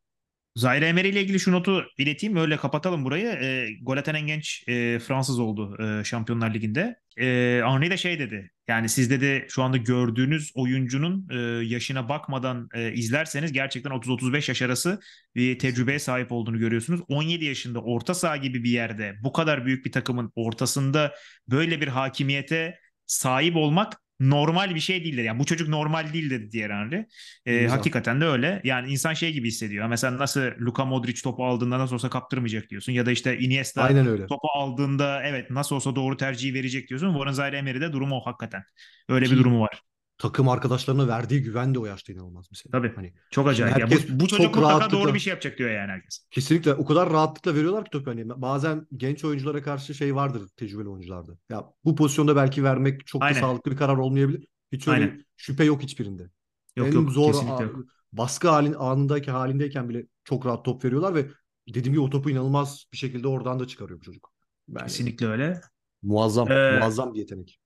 [0.56, 2.36] Zaire Emery ile ilgili şu notu ileteyim.
[2.36, 3.26] Öyle kapatalım burayı.
[3.26, 6.96] E, gol atan en genç e, Fransız oldu e, Şampiyonlar Ligi'nde.
[7.20, 7.24] E,
[7.64, 8.50] Henry de şey dedi.
[8.68, 14.62] Yani siz dedi şu anda gördüğünüz oyuncunun e, yaşına bakmadan e, izlerseniz gerçekten 30-35 yaş
[14.62, 15.00] arası
[15.34, 17.00] bir tecrübeye sahip olduğunu görüyorsunuz.
[17.08, 21.14] 17 yaşında orta saha gibi bir yerde bu kadar büyük bir takımın ortasında
[21.48, 23.92] böyle bir hakimiyete sahip olmak
[24.30, 25.22] normal bir şey değildir.
[25.24, 27.06] Yani bu çocuk normal değil dedi diğer Henry.
[27.46, 28.60] E, hakikaten de öyle.
[28.64, 29.88] Yani insan şey gibi hissediyor.
[29.88, 32.92] Mesela nasıl Luka Modric topu aldığında nasıl olsa kaptırmayacak diyorsun.
[32.92, 34.26] Ya da işte Iniesta Aynen öyle.
[34.26, 37.12] topu aldığında evet nasıl olsa doğru tercihi verecek diyorsun.
[37.12, 38.62] Warren Zaire Emery'de durumu o hakikaten.
[39.08, 39.82] Öyle Ki, bir durumu var
[40.22, 42.70] takım arkadaşlarına verdiği güven de o yaşta inanılmaz mesela.
[42.72, 42.92] Tabii.
[42.94, 43.76] Hani çok acayip.
[43.76, 46.26] Herkes ya bu, bu çocuk mutlaka doğru bir şey yapacak diyor yani herkes.
[46.30, 46.74] Kesinlikle.
[46.74, 48.10] O kadar rahatlıkla veriyorlar ki topu.
[48.10, 51.32] Hani bazen genç oyunculara karşı şey vardır tecrübeli oyuncularda.
[51.50, 54.46] Ya bu pozisyonda belki vermek çok da sağlıklı bir karar olmayabilir.
[54.72, 55.24] Hiç öyle Aynen.
[55.36, 56.30] şüphe yok hiçbirinde.
[56.76, 57.76] Yok, en yok, zor a- yok.
[58.12, 61.26] baskı halin, anındaki halindeyken bile çok rahat top veriyorlar ve
[61.68, 64.32] dediğim gibi o topu inanılmaz bir şekilde oradan da çıkarıyor bu çocuk.
[64.68, 65.60] Yani, kesinlikle öyle.
[66.02, 67.61] Muazzam, ee, muazzam bir yetenek.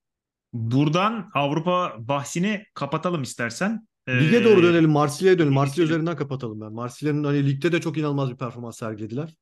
[0.56, 3.88] Buradan Avrupa bahsini kapatalım istersen.
[4.08, 4.90] Lige doğru Ee, dönelim.
[4.90, 5.54] Marsilya'ya dönelim.
[5.54, 6.72] Marsilya üzerinden kapatalım ben.
[6.72, 9.34] Marsilya'nın hani ligde de çok inanılmaz bir performans sergilediler.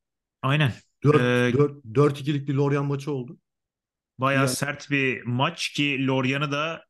[0.43, 0.73] aynen.
[1.05, 3.39] 4 Ee, 4 4-2'lik bir Lorient maçı oldu.
[4.19, 6.85] Bayağı Yani sert bir maç ki Lorient'ı da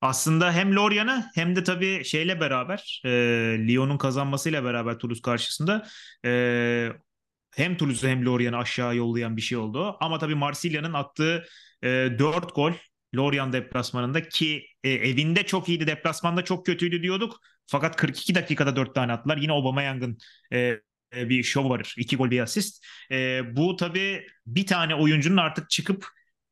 [0.00, 3.10] aslında hem Lorient'ı hem de tabii şeyle beraber e,
[3.68, 5.86] Lyon'un kazanmasıyla beraber Toulouse karşısında
[6.24, 6.92] e,
[7.56, 9.96] hem Toulouse'u hem Lorient'ı aşağı yollayan bir şey oldu.
[10.00, 11.44] Ama tabii Marsilya'nın attığı
[11.82, 11.88] e,
[12.18, 12.72] 4 gol
[13.16, 17.40] Lorient deplasmanında ki e, evinde çok iyiydi, deplasmanda çok kötüydü diyorduk.
[17.66, 19.36] Fakat 42 dakikada 4 tane attılar.
[19.36, 20.18] Yine Aubameyang'ın
[20.52, 20.58] e,
[21.16, 21.94] e, bir şov var.
[21.96, 22.84] 2 gol bir asist.
[23.12, 26.06] E, bu tabii bir tane oyuncunun artık çıkıp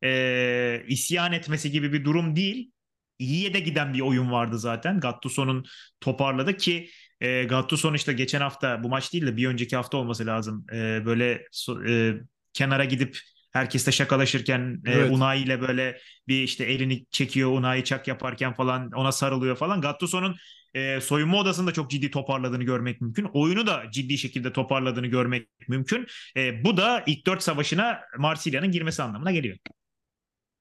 [0.05, 2.73] e, isyan etmesi gibi bir durum değil.
[3.19, 5.01] İyiye de giden bir oyun vardı zaten.
[5.01, 5.65] Gattuso'nun
[6.01, 6.91] toparladı ki
[7.21, 10.67] e, Gattuso'nun işte geçen hafta bu maç değil de bir önceki hafta olması lazım.
[10.73, 11.45] E, böyle
[11.89, 12.15] e,
[12.53, 13.19] kenara gidip
[13.51, 15.13] herkesle şakalaşırken e, evet.
[15.13, 19.81] Unai ile böyle bir işte elini çekiyor Unai çak yaparken falan ona sarılıyor falan.
[19.81, 20.37] Gattuso'nun
[20.75, 23.27] e, soyunma odasında çok ciddi toparladığını görmek mümkün.
[23.33, 26.07] Oyunu da ciddi şekilde toparladığını görmek mümkün.
[26.37, 29.57] E, bu da ilk dört savaşına Marsilya'nın girmesi anlamına geliyor.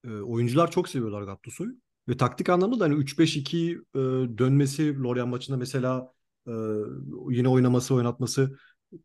[0.05, 1.71] E, oyuncular çok seviyorlar Gattuso'yu.
[2.07, 6.13] Ve taktik anlamda da hani 3-5-2 e, dönmesi Lorient maçında mesela
[6.47, 6.51] e,
[7.29, 8.57] yine oynaması, oynatması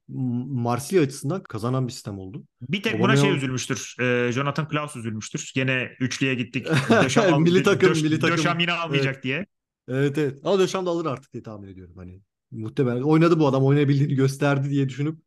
[0.08, 2.44] Marsilya açısından kazanan bir sistem oldu.
[2.60, 3.96] Bir tek buna şey üzülmüştür.
[4.00, 5.52] E, Jonathan Klaus üzülmüştür.
[5.54, 6.66] Gene üçlüye gittik.
[7.04, 8.36] Döşam, al- milli takım, Döş- milli takım.
[8.36, 9.24] Döşam yine almayacak Evet.
[9.24, 9.46] diye.
[9.88, 10.38] Evet evet.
[10.44, 11.94] Ama Döşam da alır artık diye tahmin ediyorum.
[11.96, 15.18] Hani muhtemelen oynadı bu adam oynayabildiğini gösterdi diye düşünüp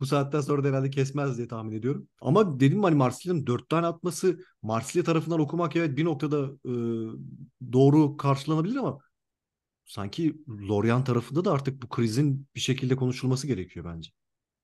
[0.00, 2.08] bu saatten sonra da herhalde kesmez diye tahmin ediyorum.
[2.20, 6.72] Ama dedim hani Marsilya'nın dört tane atması Marsilya tarafından okumak evet bir noktada e,
[7.72, 8.98] doğru karşılanabilir ama
[9.86, 14.10] sanki Lorient tarafında da artık bu krizin bir şekilde konuşulması gerekiyor bence.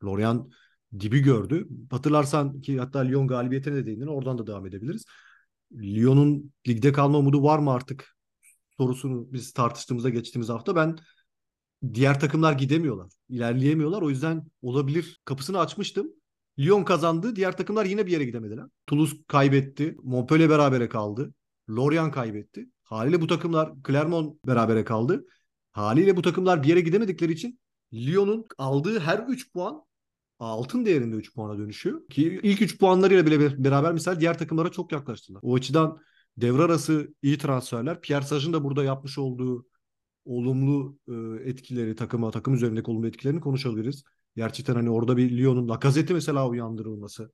[0.04, 0.52] Lorient
[1.00, 1.68] dibi gördü.
[1.90, 4.06] Hatırlarsan ki hatta Lyon galibiyetine de değindin.
[4.06, 5.04] Oradan da devam edebiliriz.
[5.72, 8.16] Lyon'un ligde kalma umudu var mı artık
[8.76, 10.96] sorusunu biz tartıştığımızda geçtiğimiz hafta ben
[11.94, 13.10] diğer takımlar gidemiyorlar.
[13.28, 14.02] ilerleyemiyorlar.
[14.02, 16.12] O yüzden olabilir kapısını açmıştım.
[16.58, 17.36] Lyon kazandı.
[17.36, 18.66] Diğer takımlar yine bir yere gidemediler.
[18.86, 19.96] Toulouse kaybetti.
[20.02, 21.34] Montpellier berabere kaldı.
[21.70, 22.66] Lorient kaybetti.
[22.92, 25.26] Haliyle bu takımlar Clermont berabere kaldı.
[25.72, 27.60] Haliyle bu takımlar bir yere gidemedikleri için
[27.94, 29.82] Lyon'un aldığı her 3 puan
[30.38, 32.08] altın değerinde 3 puana dönüşüyor.
[32.08, 35.40] Ki ilk 3 puanlarıyla bile beraber mesela diğer takımlara çok yaklaştılar.
[35.42, 35.98] O açıdan
[36.36, 38.00] devre arası iyi transferler.
[38.00, 39.66] Pierre Sage'ın da burada yapmış olduğu
[40.24, 44.04] olumlu e, etkileri takıma, takım üzerindeki olumlu etkilerini konuşabiliriz.
[44.36, 47.32] Gerçekten hani orada bir Lyon'un Lacazette'i mesela uyandırılması.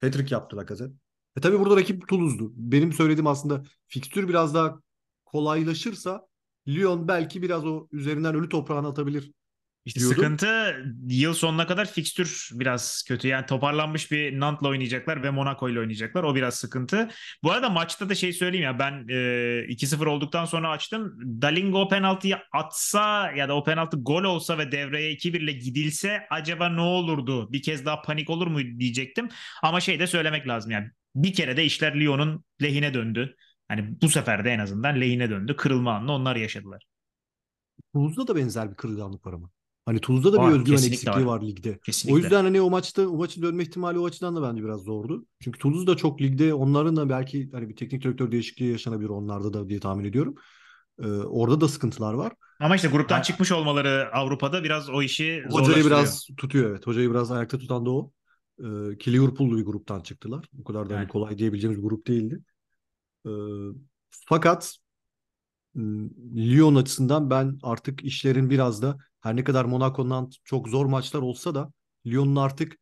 [0.00, 0.94] Hat-trick yaptı Lacazette.
[1.36, 2.52] E tabii burada rakip Toulouse'du.
[2.56, 4.85] Benim söylediğim aslında fikstür biraz daha
[5.26, 6.26] kolaylaşırsa
[6.68, 9.32] Lyon belki biraz o üzerinden ölü toprağını atabilir
[9.84, 10.16] İşte diyordum.
[10.16, 10.76] sıkıntı
[11.08, 13.28] yıl sonuna kadar fikstür biraz kötü.
[13.28, 16.24] Yani toparlanmış bir Nantes'la oynayacaklar ve Monaco ile oynayacaklar.
[16.24, 17.08] O biraz sıkıntı.
[17.42, 19.14] Bu arada maçta da şey söyleyeyim ya ben e,
[19.68, 21.18] 2-0 olduktan sonra açtım.
[21.42, 26.68] Dalingo penaltıyı atsa ya da o penaltı gol olsa ve devreye 2-1 ile gidilse acaba
[26.68, 27.52] ne olurdu?
[27.52, 29.28] Bir kez daha panik olur mu diyecektim.
[29.62, 33.36] Ama şey de söylemek lazım yani bir kere de işler Lyon'un lehine döndü.
[33.68, 35.56] Hani bu sefer de en azından lehine döndü.
[35.56, 36.86] Kırılma anını onlar yaşadılar.
[37.94, 39.50] Toulouse'da da benzer bir kırılganlık var ama.
[39.86, 41.32] Hani Toulouse'da da Var, bir özgüven eksikliği var.
[41.40, 41.78] var ligde.
[41.86, 42.14] Kesinlikle.
[42.14, 45.26] O yüzden hani o maçta o maçın dönme ihtimali o açıdan da bence biraz zordu.
[45.40, 49.52] Çünkü Toulouse da çok ligde onların da belki hani bir teknik direktör değişikliği yaşanabilir onlarda
[49.52, 50.34] da diye tahmin ediyorum.
[51.02, 52.32] Ee, orada da sıkıntılar var.
[52.60, 55.86] Ama işte gruptan Ha- çıkmış olmaları Avrupa'da biraz o işi Hocayı zorlaştırıyor.
[55.86, 56.86] biraz tutuyor evet.
[56.86, 58.12] Hocayı biraz ayakta tutan da o.
[58.60, 60.48] Ee, ki Liverpool'lu bir gruptan çıktılar.
[60.52, 61.08] Bu kadar da hani Yani.
[61.08, 62.40] kolay diyebileceğimiz bir grup değildi.
[63.26, 63.30] Ee,
[64.10, 64.76] fakat
[66.36, 71.54] Lyon açısından ben artık işlerin biraz da her ne kadar Monaco'ndan çok zor maçlar olsa
[71.54, 71.72] da
[72.06, 72.78] Lyon'un artık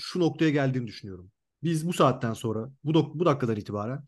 [0.00, 1.30] şu noktaya geldiğini düşünüyorum.
[1.62, 4.04] Biz bu saatten sonra bu, dok- bu dakikadan itibaren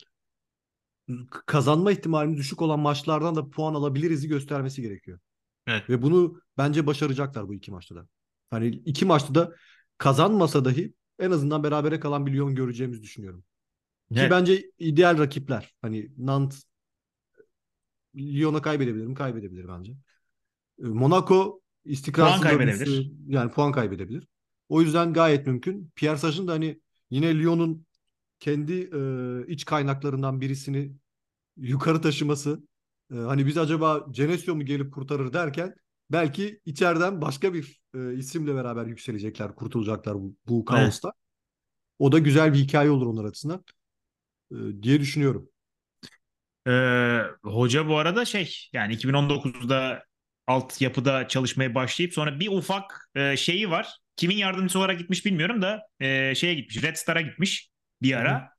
[1.31, 5.19] k- kazanma ihtimalimiz düşük olan maçlardan da puan alabiliriz'i göstermesi gerekiyor.
[5.67, 5.91] Evet.
[5.91, 8.09] Ve bunu bence başaracaklar bu iki maçta da.
[8.51, 9.55] Hani iki maçta da
[9.99, 13.45] kazanmasa dahi en azından berabere kalan bir Lyon göreceğimizi düşünüyorum.
[14.13, 14.31] Ki Evet.
[14.31, 15.75] bence ideal rakipler.
[15.83, 16.65] Hani Nantes
[18.17, 19.15] Lyon'a kaybedebilir mi?
[19.15, 19.93] Kaybedebilir bence.
[20.83, 23.13] E, Monaco istikrarsız Puan kaybedebilir.
[23.27, 24.27] yani puan kaybedebilir.
[24.69, 25.93] O yüzden gayet mümkün.
[25.97, 27.87] Pierre Sage'ın da hani yine Lyon'un
[28.41, 30.93] kendi e, iç kaynaklarından birisini
[31.57, 32.63] yukarı taşıması
[33.13, 35.75] e, hani biz acaba Genesio mu gelip kurtarır derken
[36.11, 41.13] belki içeriden başka bir e, isimle beraber yükselecekler, kurtulacaklar bu, bu kaosta.
[41.99, 43.65] O da güzel bir hikaye olur onlar açısından
[44.83, 45.49] diye düşünüyorum.
[46.69, 50.05] Ee, hoca bu arada şey yani 2019'da
[50.47, 53.99] altyapıda çalışmaya başlayıp sonra bir ufak e, şeyi var.
[54.17, 56.83] Kimin yardımcısı olarak gitmiş bilmiyorum da e, şeye gitmiş.
[56.83, 57.71] Red Star'a gitmiş
[58.03, 58.19] bir hı.
[58.19, 58.51] ara.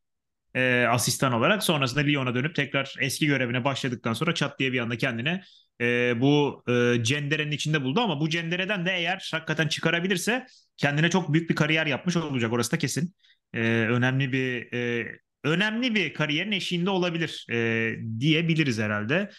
[0.55, 1.63] e, asistan olarak.
[1.63, 5.43] Sonrasında Lyon'a dönüp tekrar eski görevine başladıktan sonra çat diye bir anda kendine
[5.81, 10.45] e, bu e, cenderenin içinde buldu ama bu cendereden de eğer hakikaten çıkarabilirse
[10.77, 12.53] kendine çok büyük bir kariyer yapmış olacak.
[12.53, 13.15] Orası da kesin.
[13.53, 15.07] E, önemli bir e,
[15.43, 19.29] önemli bir kariyerin eşiğinde olabilir e, diyebiliriz herhalde.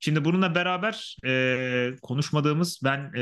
[0.00, 3.18] Şimdi bununla beraber e, konuşmadığımız ben e,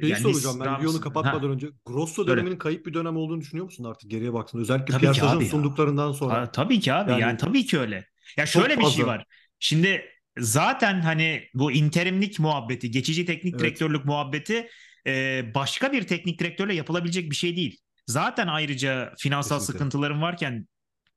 [0.00, 1.68] Şeyi yani soracağım ben Rams- Lyon'u kapatmadan Ha, önce.
[1.86, 4.62] Grosso döneminin kayıp bir dönem olduğunu düşünüyor musun artık geriye baktığında?
[4.62, 5.40] Özellikle Tabii ya.
[5.50, 6.34] sunduklarından sonra.
[6.44, 8.06] Ta- tabii ki abi yani, Yani tabii ki öyle.
[8.36, 9.24] Ya şöyle bir şey var.
[9.58, 10.04] Şimdi
[10.38, 13.60] zaten hani bu interimlik muhabbeti, geçici teknik Evet.
[13.64, 14.68] direktörlük muhabbeti
[15.06, 17.78] e, başka bir teknik direktörle yapılabilecek bir şey değil.
[18.06, 19.78] Zaten ayrıca finansal Kesinlikle.
[19.78, 20.66] sıkıntıların varken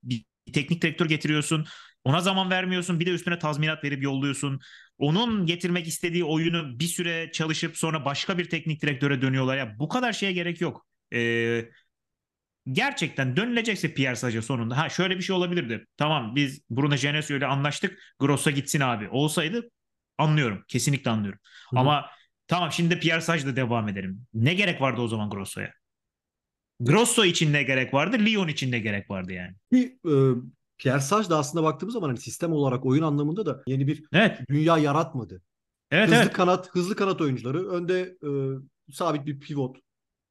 [0.04, 1.66] bir teknik direktör getiriyorsun.
[2.04, 3.00] Ona zaman vermiyorsun.
[3.00, 4.60] Bir de üstüne tazminat verip yolluyorsun.
[4.98, 9.58] Onun getirmek istediği oyunu bir süre çalışıp sonra başka bir teknik direktöre dönüyorlar.
[9.58, 10.88] Ya bu kadar şeye gerek yok.
[11.14, 11.66] Ee,
[12.72, 14.78] gerçekten dönülecekse Pierre Sage sonunda.
[14.78, 15.86] Ha şöyle bir şey olabilirdi.
[15.98, 18.00] Tamam biz Bruno Genesio ile anlaştık.
[18.20, 19.10] Gross'a gitsin abi.
[19.10, 19.70] Olsaydı
[20.18, 20.66] anlıyorum.
[20.68, 21.40] Kesinlikle anlıyorum.
[21.74, 21.80] Hı hı.
[21.80, 22.06] Ama
[22.48, 24.28] tamam şimdi de Pierre Sage'la devam edelim.
[24.34, 25.74] Ne gerek vardı o zaman Grosso'ya?
[26.80, 28.18] Grosso için ne gerek vardı?
[28.20, 29.56] Lyon için ne gerek vardı yani?
[29.72, 30.42] Bir, e,
[30.78, 34.40] Pierre Sage da aslında baktığımız zaman hani sistem olarak oyun anlamında da yeni bir Evet.
[34.50, 35.42] dünya yaratmadı.
[35.92, 36.34] Evet hızlı evet.
[36.34, 38.30] kanat, hızlı kanat oyuncuları, önde e,
[38.94, 39.78] sabit bir pivot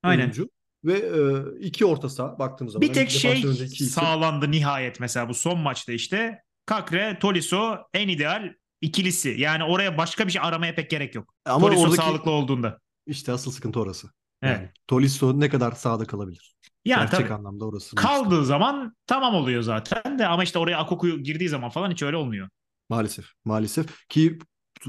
[0.02, 0.20] Aynen.
[0.22, 0.48] oyuncu
[0.84, 1.20] ve e,
[1.60, 2.88] iki orta saha baktığımız zaman.
[2.88, 3.86] Bir tek Hani şey iki isim.
[3.86, 6.42] sağlandı nihayet mesela bu son maçta işte.
[6.66, 9.34] Kakre, Tolisso en ideal ikilisi.
[9.38, 11.34] Yani oraya başka bir şey aramaya pek gerek yok.
[11.44, 12.78] Ama Tolisso oradaki sağlıklı olduğunda.
[13.06, 14.08] işte asıl sıkıntı orası.
[14.42, 14.58] Evet.
[14.60, 16.54] Yani Tolisso ne kadar sahada kalabilir?
[16.84, 17.32] Yani Gerçek tabii.
[17.32, 17.96] anlamda orası.
[17.96, 22.16] Kaldığı zaman tamam oluyor zaten de ama işte oraya Akoku girdiği zaman falan hiç öyle
[22.16, 22.48] olmuyor.
[22.88, 23.26] Maalesef.
[23.44, 24.08] Maalesef.
[24.08, 24.38] Ki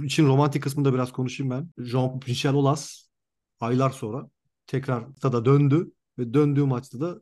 [0.04, 1.70] için romantik kısmında biraz konuşayım ben.
[1.86, 3.08] Jean-Michel Aulas
[3.60, 4.30] aylar sonra
[4.68, 7.22] tekrar da döndü ve döndüğü maçta da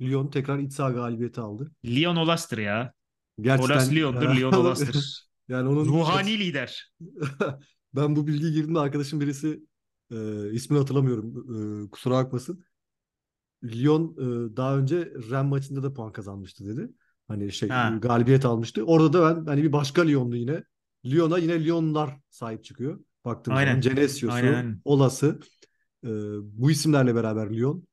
[0.00, 1.72] Lyon tekrar iç saha galibiyeti aldı.
[1.86, 2.92] Lyon Olas'tır ya.
[3.40, 5.28] Gerçekten Olas Lyon'dur, Lyon Olas'tır.
[5.48, 6.92] yani onun Ruhani lider.
[7.94, 9.60] ben bu bilgiyi girdiğimde arkadaşım birisi
[10.14, 12.64] e, ismini hatırlamıyorum e, kusura bakmasın.
[13.64, 14.96] Lyon e, daha önce
[15.30, 16.92] Rennes maçında da puan kazanmıştı dedi.
[17.28, 17.98] Hani şey Ha.
[18.02, 18.84] galibiyet almıştı.
[18.84, 20.64] Orada da ben hani bir başka Lyon'du yine.
[21.06, 23.00] Lyon'a yine Lyonlar sahip çıkıyor.
[23.24, 23.80] Baktığım Aynen.
[23.80, 24.80] Genesio'su, Aynen.
[24.84, 25.40] Olası
[26.04, 26.08] e,
[26.42, 27.86] bu isimlerle beraber Lyon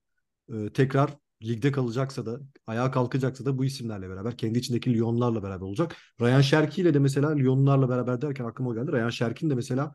[0.54, 5.66] e, tekrar ligde kalacaksa da ayağa kalkacaksa da bu isimlerle beraber kendi içindeki Lyonlarla beraber
[5.66, 5.96] olacak.
[6.22, 8.92] Ryan Şerki ile de mesela Lyonlarla beraber derken aklıma geldi.
[8.92, 9.94] Ryan Şerkin de mesela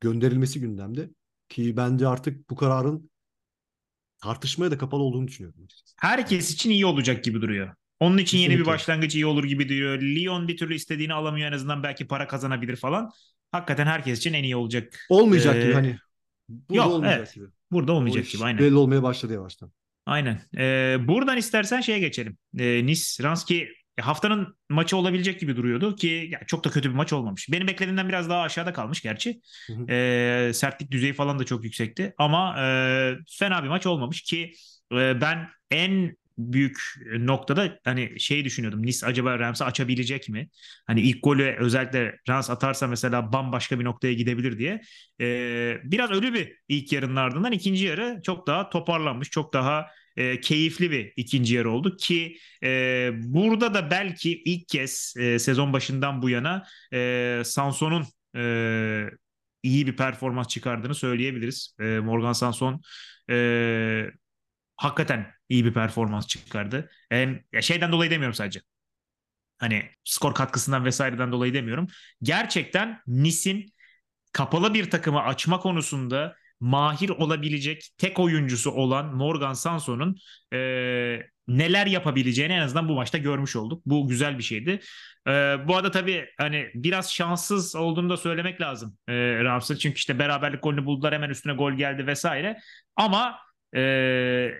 [0.00, 1.10] gönderilmesi gündemde
[1.48, 3.10] ki bence artık bu kararın
[4.22, 5.66] tartışmaya da kapalı olduğunu düşünüyorum.
[5.96, 7.74] Herkes için iyi olacak gibi duruyor.
[8.00, 8.72] Onun için yeni bir Kesinlikle.
[8.72, 10.00] başlangıç iyi olur gibi duruyor.
[10.02, 13.10] Lyon bir türlü istediğini alamıyor en azından belki para kazanabilir falan.
[13.52, 15.06] Hakikaten herkes için en iyi olacak.
[15.08, 15.98] Olmayacak Ee, gibi hani.
[16.48, 17.34] Burada yok, olmayacak evet.
[17.34, 17.46] gibi.
[17.70, 18.58] Burada olmayacak gibi aynen.
[18.58, 19.72] belli olmaya başladı yavaştan.
[20.06, 20.40] Aynen.
[20.56, 22.38] Ee, buradan istersen şeye geçelim.
[22.58, 23.68] Ee, Nice Ranski
[24.00, 27.48] haftanın maçı olabilecek gibi duruyordu ki ya, çok da kötü bir maç olmamış.
[27.52, 29.40] Benim beklediğimden biraz daha aşağıda kalmış gerçi.
[29.66, 29.92] Hı hı.
[29.92, 32.64] Ee, sertlik düzeyi falan da çok yüksekti ama e,
[33.38, 34.52] fena bir maç olmamış ki
[34.92, 36.78] e, ben en büyük
[37.18, 38.82] noktada hani şey düşünüyordum.
[38.86, 40.48] Nice acaba Rams'ı açabilecek mi?
[40.86, 44.80] Hani ilk golü özellikle Rams atarsa mesela bambaşka bir noktaya gidebilir diye.
[45.20, 49.86] Ee, biraz ölü bir ilk yarının ardından ikinci yarı çok daha toparlanmış, çok daha
[50.18, 55.72] e, keyifli bir ikinci yarı oldu ki e, burada da belki ilk kez e, sezon
[55.72, 59.10] başından bu yana e, Sanson'un e,
[59.62, 61.76] iyi bir performans çıkardığını söyleyebiliriz.
[61.80, 62.80] E, Morgan Sanson
[63.30, 64.10] e,
[64.76, 66.90] hakikaten iyi bir performans çıkardı.
[67.10, 68.60] Hem ya şeyden dolayı demiyorum sadece.
[69.58, 71.86] Hani skor katkısından vesaireden dolayı demiyorum.
[72.22, 73.72] Gerçekten Nis'in
[74.32, 80.16] kapalı bir takımı açma konusunda mahir olabilecek tek oyuncusu olan Morgan Sanson'un
[80.52, 80.58] e,
[81.48, 83.82] neler yapabileceğini en azından bu maçta görmüş olduk.
[83.86, 84.80] Bu güzel bir şeydi.
[85.28, 85.30] E,
[85.68, 89.76] bu arada tabii hani biraz şanssız olduğunu da söylemek lazım e, Rams'ın.
[89.76, 92.58] Çünkü işte beraberlik golünü buldular hemen üstüne gol geldi vesaire.
[92.96, 93.38] Ama
[93.72, 93.80] e,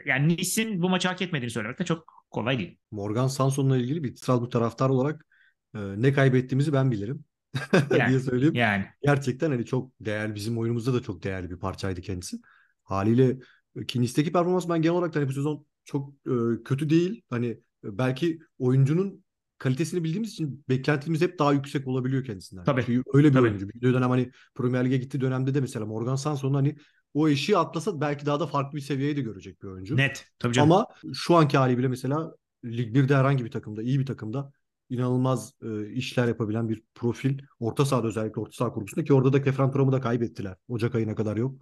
[0.06, 2.78] yani Nice'in bu maçı hak etmediğini söylemek de çok kolay değil.
[2.90, 5.26] Morgan Sanson'la ilgili bir Strasbourg taraftar olarak
[5.74, 7.24] e, ne kaybettiğimizi ben bilirim
[7.90, 8.54] Yani, diye söyleyeyim.
[8.54, 12.38] yani Gerçekten hani çok değerli bizim oyunumuzda da çok değerli bir parçaydı kendisi.
[12.84, 13.36] Haliyle
[13.76, 17.22] e, Kinis'teki performans ben genel olarak hani bu sezon çok e, kötü değil.
[17.30, 17.46] Hani
[17.84, 19.24] e, belki oyuncunun
[19.58, 22.64] kalitesini bildiğimiz için beklentimiz hep daha yüksek olabiliyor kendisinden.
[22.64, 23.42] Tabii, Çünkü öyle bir tabii.
[23.42, 23.68] oyuncu.
[23.68, 26.76] Bir dönem hani Premier Lig'e gittiği dönemde de mesela Morgan Sanson hani
[27.14, 29.96] o eşiği atlasa belki daha da farklı bir seviyeye de görecek bir oyuncu.
[29.96, 30.26] net.
[30.38, 30.72] Tabii canım.
[30.72, 34.52] Ama şu anki hali bile mesela Lig 1'de herhangi bir takımda, iyi bir takımda
[34.90, 37.38] inanılmaz e, işler yapabilen bir profil.
[37.60, 40.56] Orta sahada özellikle orta saha kurgusunda ki orada da Kefren Turam'ı da kaybettiler.
[40.68, 41.54] Ocak ayına kadar yok.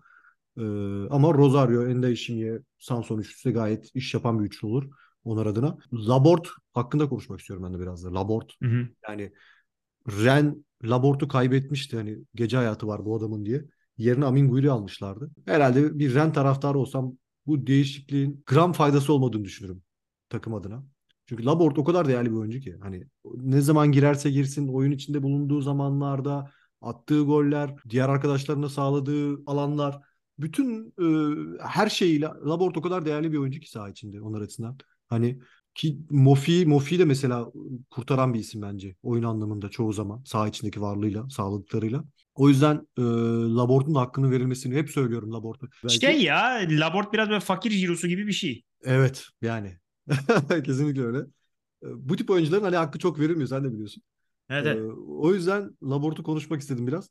[0.57, 0.63] E,
[1.11, 4.91] ama Rosario, Enda Işimye, Sanson üçlüsü gayet iş yapan bir üçlü olur.
[5.25, 5.79] onlar adına.
[5.93, 8.15] Labort hakkında konuşmak istiyorum ben de biraz da.
[8.15, 8.53] Labort.
[8.63, 8.89] Hı hı.
[9.09, 9.33] Yani
[10.09, 11.97] Ren Labort'u kaybetmişti.
[11.97, 13.65] Hani gece hayatı var bu adamın diye.
[13.99, 15.31] Yerine Amin Guyri almışlardı.
[15.47, 19.83] Herhalde bir Ren taraftarı olsam bu değişikliğin gram faydası olmadığını düşünürüm
[20.29, 20.85] takım adına.
[21.29, 22.77] Çünkü Labort o kadar değerli bir oyuncu ki.
[22.81, 23.05] Hani
[23.37, 30.01] ne zaman girerse girsin oyun içinde bulunduğu zamanlarda attığı goller, diğer arkadaşlarına sağladığı alanlar
[30.39, 31.07] bütün e,
[31.63, 34.79] her şeyiyle Labort o kadar değerli bir oyuncu ki saha içinde onlar açısından.
[35.09, 35.39] Hani
[35.75, 37.47] ki Mofi, Mofi de mesela
[37.91, 42.05] kurtaran bir isim bence oyun anlamında çoğu zaman saha içindeki varlığıyla, sağlıklarıyla.
[42.35, 43.03] O yüzden e,
[43.57, 45.69] Labort'un da hakkını verilmesini hep söylüyorum Labort'u.
[45.85, 46.01] Belki...
[46.01, 48.63] Şey ya Labort biraz böyle fakir jirosu gibi bir şey.
[48.85, 49.79] Evet yani.
[50.65, 51.19] Kesinlikle öyle.
[51.83, 54.03] Bu tip oyuncuların hani hakkı çok verilmiyor sen de biliyorsun.
[54.51, 54.93] Evet, evet.
[55.09, 57.11] o yüzden Labort'u konuşmak istedim biraz.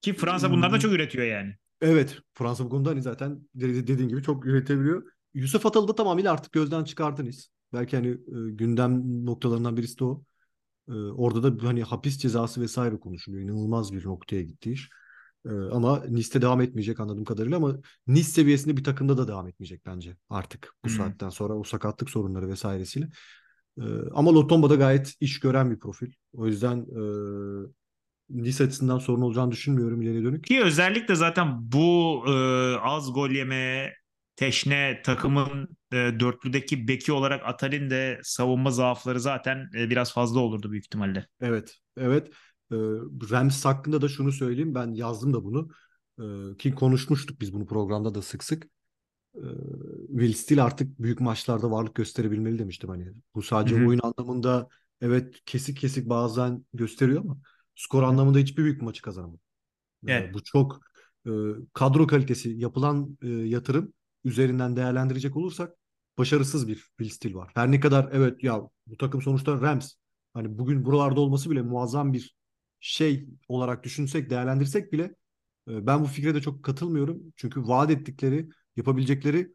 [0.00, 1.54] Ki Fransa bunlardan çok üretiyor yani.
[1.80, 2.18] Evet.
[2.34, 5.12] Fransa bu konuda hani zaten dediğin gibi çok üretebiliyor.
[5.34, 7.50] Yusuf Atal'ı da tamamıyla artık gözden çıkardınız.
[7.72, 10.24] Belki hani e, gündem noktalarından birisi de o.
[10.88, 13.42] E, orada da hani hapis cezası vesaire konuşuluyor.
[13.42, 14.90] İnanılmaz bir noktaya gitti iş.
[15.46, 17.76] E, ama Nice'te devam etmeyecek anladığım kadarıyla ama
[18.06, 20.96] Nice seviyesinde bir takımda da devam etmeyecek bence artık bu hmm.
[20.96, 23.08] saatten sonra o sakatlık sorunları vesairesiyle.
[23.78, 26.12] E, ama Lotomba da gayet iş gören bir profil.
[26.32, 27.02] O yüzden e,
[28.30, 30.44] Nice açısından sorun olacağını düşünmüyorum ileri dönük.
[30.44, 32.32] Ki özellikle zaten bu e,
[32.76, 33.94] az gol yemeye
[34.36, 40.70] teşne takımın e, dörtlüdeki beki olarak Atal'in de savunma zaafları zaten e, biraz fazla olurdu
[40.70, 41.26] büyük ihtimalle.
[41.40, 42.30] Evet, evet.
[42.72, 42.76] E,
[43.30, 44.74] Rams hakkında da şunu söyleyeyim.
[44.74, 45.68] Ben yazdım da bunu.
[46.18, 48.68] E, ki konuşmuştuk biz bunu programda da sık sık.
[49.34, 49.44] E,
[50.08, 52.90] Will Steele artık büyük maçlarda varlık gösterebilmeli demiştim.
[52.90, 53.88] Hani bu sadece Hı-hı.
[53.88, 54.68] oyun anlamında
[55.00, 57.38] evet kesik kesik bazen gösteriyor ama
[57.74, 59.40] skor anlamında hiçbir büyük maçı kazanamadı.
[60.06, 60.30] Evet.
[60.30, 60.80] E, bu çok
[61.26, 61.30] e,
[61.72, 63.92] kadro kalitesi, yapılan e, yatırım
[64.24, 65.76] üzerinden değerlendirecek olursak
[66.18, 67.50] başarısız bir Will Steele var.
[67.54, 69.92] Her ne kadar evet ya bu takım sonuçta Rams.
[70.34, 72.36] Hani bugün buralarda olması bile muazzam bir
[72.82, 75.04] şey olarak düşünsek, değerlendirsek bile
[75.68, 77.34] e, ben bu fikre de çok katılmıyorum.
[77.36, 79.54] Çünkü vaat ettikleri, yapabilecekleri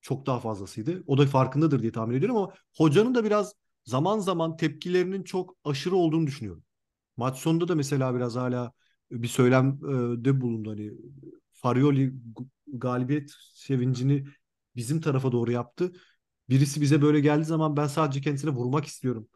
[0.00, 1.04] çok daha fazlasıydı.
[1.06, 5.96] O da farkındadır diye tahmin ediyorum ama hocanın da biraz zaman zaman tepkilerinin çok aşırı
[5.96, 6.64] olduğunu düşünüyorum.
[7.16, 8.72] Maç sonunda da mesela biraz hala
[9.10, 10.70] bir söylemde bulundu.
[10.70, 10.92] Hani
[11.52, 12.14] Farioli
[12.66, 14.26] galibiyet sevincini
[14.76, 15.92] bizim tarafa doğru yaptı.
[16.48, 19.28] Birisi bize böyle geldiği zaman ben sadece kendisine vurmak istiyorum.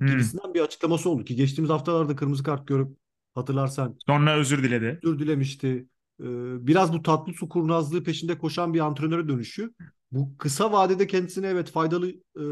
[0.00, 2.96] Gibisinden bir açıklaması oldu ki geçtiğimiz haftalarda kırmızı kart görüp
[3.34, 3.96] hatırlarsan.
[4.06, 5.00] Sonra özür diledi.
[5.02, 5.86] Özür dilemişti.
[6.20, 9.70] Ee, biraz bu tatlı su kurnazlığı peşinde koşan bir antrenöre dönüşüyor.
[10.12, 12.44] Bu kısa vadede kendisine evet faydalı e,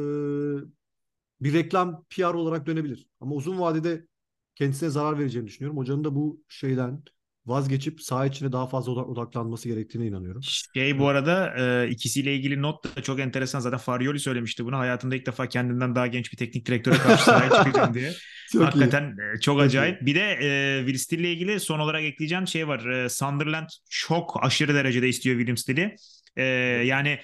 [1.41, 3.09] bir reklam PR olarak dönebilir.
[3.21, 4.07] Ama uzun vadede
[4.55, 5.79] kendisine zarar vereceğini düşünüyorum.
[5.79, 7.03] Hocanın da bu şeyden
[7.49, 10.43] vazgeçip saha içine daha fazla odaklanması gerektiğine inanıyorum.
[10.75, 13.61] Şey bu arada e, ikisiyle ilgili not da çok enteresan.
[13.61, 14.79] Zaten Farioli söylemişti bunu.
[14.79, 18.13] Hayatında ilk defa kendinden daha genç bir teknik direktöre karşı sahaya çıkacağım diye.
[18.53, 19.41] çok Hakikaten iyi.
[19.41, 19.99] çok acayip.
[19.99, 22.87] Çok bir de e, Will Steele ile ilgili son olarak ekleyeceğim şey var.
[22.87, 25.97] E, Sunderland çok aşırı derecede istiyor William Steele'i.
[26.37, 26.45] E,
[26.87, 27.19] yani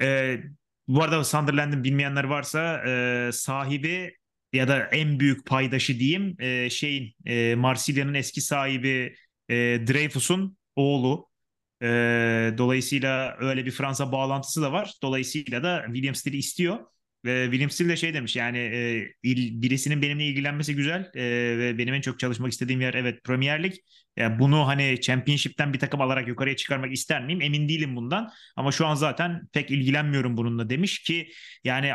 [0.00, 0.38] e,
[0.88, 4.16] bu arada Sunderland'ın bilmeyenler varsa e, sahibi
[4.52, 9.14] ya da en büyük paydaşı diyeyim e, şeyin e, Marsilya'nın eski sahibi
[9.48, 9.54] e,
[9.86, 11.28] Dreyfus'un oğlu.
[11.82, 11.86] E,
[12.58, 14.94] dolayısıyla öyle bir Fransa bağlantısı da var.
[15.02, 16.78] Dolayısıyla da William Steele istiyor.
[17.24, 19.06] Ve William Steele de şey demiş yani e,
[19.62, 21.22] birisinin benimle ilgilenmesi güzel e,
[21.58, 23.74] ve benim en çok çalışmak istediğim yer evet Premier Lig.
[24.16, 27.40] Yani bunu hani Championship'ten bir takım alarak yukarıya çıkarmak ister miyim?
[27.40, 28.30] Emin değilim bundan.
[28.56, 31.28] Ama şu an zaten pek ilgilenmiyorum bununla demiş ki
[31.64, 31.92] yani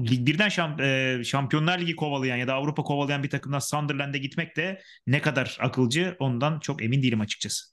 [0.00, 4.56] Lig birden şamp e, Şampiyonlar Ligi kovalayan ya da Avrupa kovalayan bir takımdan Sunderland'e gitmek
[4.56, 7.66] de ne kadar akılcı ondan çok emin değilim açıkçası.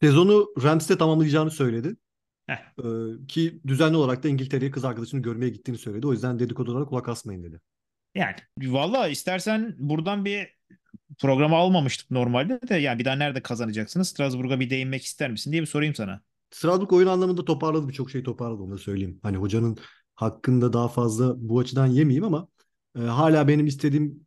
[0.00, 1.96] Sezonu Rams'te tamamlayacağını söyledi.
[2.48, 2.56] Ee,
[3.28, 6.06] ki düzenli olarak da İngiltere'ye kız arkadaşını görmeye gittiğini söyledi.
[6.06, 7.60] O yüzden dedikodulara kulak asmayın dedi.
[8.14, 10.48] Yani valla istersen buradan bir
[11.18, 14.08] programı almamıştık normalde de yani bir daha nerede kazanacaksınız?
[14.08, 16.20] Strasbourg'a bir değinmek ister misin diye bir sorayım sana.
[16.50, 19.20] Strasbourg oyun anlamında toparladı birçok şey toparladı onu söyleyeyim.
[19.22, 19.78] Hani hocanın
[20.14, 22.48] hakkında daha fazla bu açıdan yemeyeyim ama
[22.96, 24.26] e, hala benim istediğim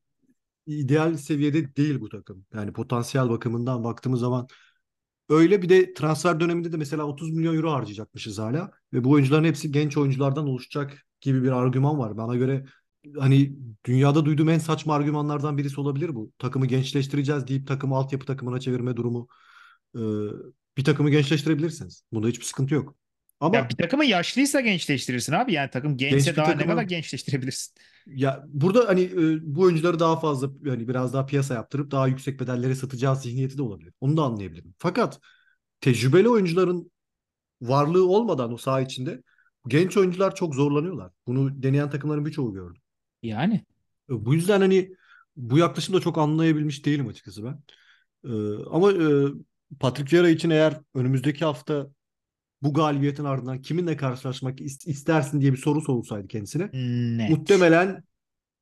[0.68, 2.46] ideal seviyede değil bu takım.
[2.54, 4.48] Yani potansiyel bakımından baktığımız zaman
[5.30, 9.44] öyle bir de transfer döneminde de mesela 30 milyon euro harcayacakmışız hala ve bu oyuncuların
[9.44, 12.18] hepsi genç oyunculardan oluşacak gibi bir argüman var.
[12.18, 12.66] Bana göre
[13.20, 16.32] hani dünyada duyduğum en saçma argümanlardan birisi olabilir bu.
[16.38, 19.28] Takımı gençleştireceğiz deyip takımı altyapı takımına çevirme durumu.
[19.96, 20.00] Ee,
[20.78, 22.04] bir takımı gençleştirebilirsiniz.
[22.14, 22.96] Bunda hiçbir sıkıntı yok.
[23.40, 25.54] Ama ya bir takımı yaşlıysa gençleştirirsin abi.
[25.54, 27.76] Yani takım gençse genç daha takımı, ne kadar gençleştirebilirsin?
[28.06, 32.40] Ya burada hani e, bu oyuncuları daha fazla hani biraz daha piyasa yaptırıp daha yüksek
[32.40, 33.94] bedellere satacağız zihniyeti de olabilir.
[34.02, 34.74] Onu da anlayabilirim.
[34.78, 35.20] Fakat
[35.82, 36.92] tecrübeli oyuncuların
[37.62, 39.24] varlığı olmadan o saha içinde
[39.68, 41.12] genç oyuncular çok zorlanıyorlar.
[41.28, 42.82] Bunu deneyen takımların birçoğu gördüm.
[43.24, 43.56] Yani.
[44.10, 44.92] E, Bu yüzden hani
[45.36, 47.60] bu yaklaşımı da çok anlayabilmiş değilim açıkçası ben.
[48.26, 48.30] Ee,
[48.72, 49.26] ama e,
[49.80, 51.88] Patrick Vieira için eğer önümüzdeki hafta
[52.62, 56.70] bu galibiyetin ardından kiminle karşılaşmak is- istersin diye bir soru sorulsaydı kendisine
[57.18, 57.30] Net.
[57.30, 58.04] muhtemelen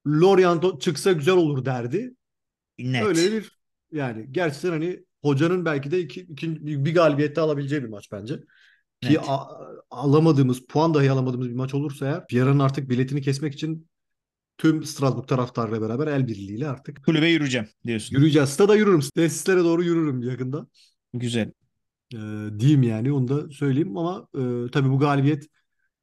[0.08, 2.12] Lorient çıksa güzel olur derdi.
[2.80, 3.06] Net.
[3.06, 3.60] Öyle bir
[3.92, 8.40] yani gerçekten hani hocanın belki de iki, iki- bir galibiyette alabileceği bir maç bence.
[9.02, 9.48] Ki a-
[9.90, 13.88] alamadığımız, puan dahi alamadığımız bir maç olursa eğer Vieira'nın artık biletini kesmek için
[14.58, 18.16] tüm Strasbourg taraftarıyla beraber el birliğiyle artık Kulübe yürüyeceğim diyorsun.
[18.16, 18.50] yürüyeceğiz.
[18.50, 19.00] Stada yürürüm.
[19.16, 20.68] Tesislere doğru yürürüm yakında.
[21.14, 21.52] Güzel.
[22.14, 22.18] Ee,
[22.60, 24.28] diyeyim yani onu da söyleyeyim ama
[24.68, 25.48] e, tabii bu galibiyet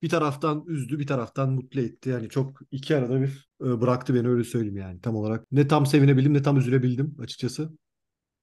[0.02, 2.10] bir taraftan üzdü bir taraftan mutlu etti.
[2.10, 5.52] Yani çok iki arada bir e, bıraktı beni öyle söyleyeyim yani tam olarak.
[5.52, 7.72] Ne tam sevinebildim ne tam üzülebildim açıkçası.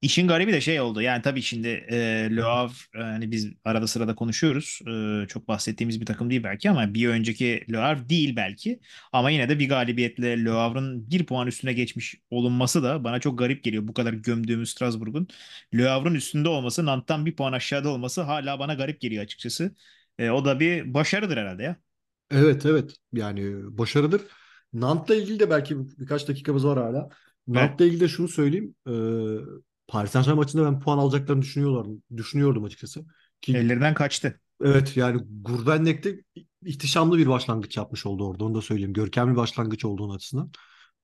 [0.02, 1.02] İşin garibi de şey oldu.
[1.02, 1.96] Yani tabii şimdi e,
[2.36, 2.72] Le Havre
[3.02, 4.80] hani biz arada sırada konuşuyoruz.
[5.24, 8.80] E, çok bahsettiğimiz bir takım değil belki ama bir önceki Le Havre değil belki.
[9.12, 13.38] Ama yine de bir galibiyetle Le Havre'ın bir puan üstüne geçmiş olunması da bana çok
[13.38, 13.88] garip geliyor.
[13.88, 15.28] Bu kadar gömdüğümüz Strasbourg'un
[15.74, 19.74] Le Havre'ın üstünde olması, Nantes'tan bir puan aşağıda olması hala bana garip geliyor açıkçası.
[20.18, 21.76] E, o da bir başarıdır herhalde ya.
[22.30, 23.42] Evet evet yani
[23.78, 24.22] başarıdır.
[24.72, 27.08] Nant'la ilgili de belki bir- birkaç dakikamız var hala.
[27.48, 28.74] Nant'la ilgili de şunu söyleyeyim.
[28.88, 28.90] Ee,
[29.90, 31.86] Paris Saint-Germain maçında ben puan alacaklarını düşünüyorlar,
[32.16, 33.04] düşünüyordum açıkçası.
[33.40, 34.40] Ki Ellerinden kaçtı.
[34.64, 36.20] Evet yani Gurbenlik'te
[36.64, 38.92] ihtişamlı bir başlangıç yapmış oldu orada onu da söyleyeyim.
[38.92, 40.50] Görkemli bir başlangıç olduğunu açısından.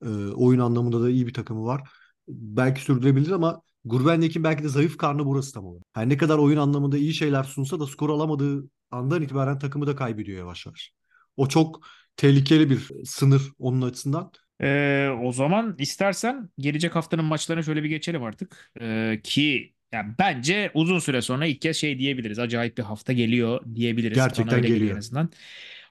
[0.04, 1.88] Ee, oyun anlamında da iyi bir takımı var.
[2.28, 5.84] Belki sürdürebilir ama Gurbenlik'in belki de zayıf karnı burası tam olarak.
[5.92, 9.96] Her ne kadar oyun anlamında iyi şeyler sunsa da skor alamadığı andan itibaren takımı da
[9.96, 10.92] kaybediyor yavaş yavaş.
[11.36, 11.80] O çok
[12.16, 14.32] tehlikeli bir sınır onun açısından.
[14.62, 18.72] Ee, o zaman istersen gelecek haftanın maçlarına şöyle bir geçelim artık.
[18.80, 22.38] Ee, ki yani bence uzun süre sonra ilk kez şey diyebiliriz.
[22.38, 24.30] Acayip bir hafta geliyor diyebiliriz.
[24.30, 24.94] Bana Gerçekten öyle geliyor geliyor.
[24.94, 25.30] en azından.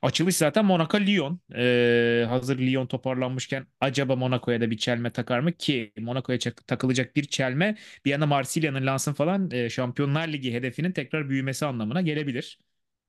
[0.01, 1.39] Açılış zaten Monaco-Lyon.
[1.55, 5.51] Ee, hazır Lyon toparlanmışken acaba Monaco'ya da bir çelme takar mı?
[5.53, 10.91] Ki Monaco'ya çak- takılacak bir çelme bir yana Marsilya'nın lansın falan e, Şampiyonlar Ligi hedefinin
[10.91, 12.59] tekrar büyümesi anlamına gelebilir.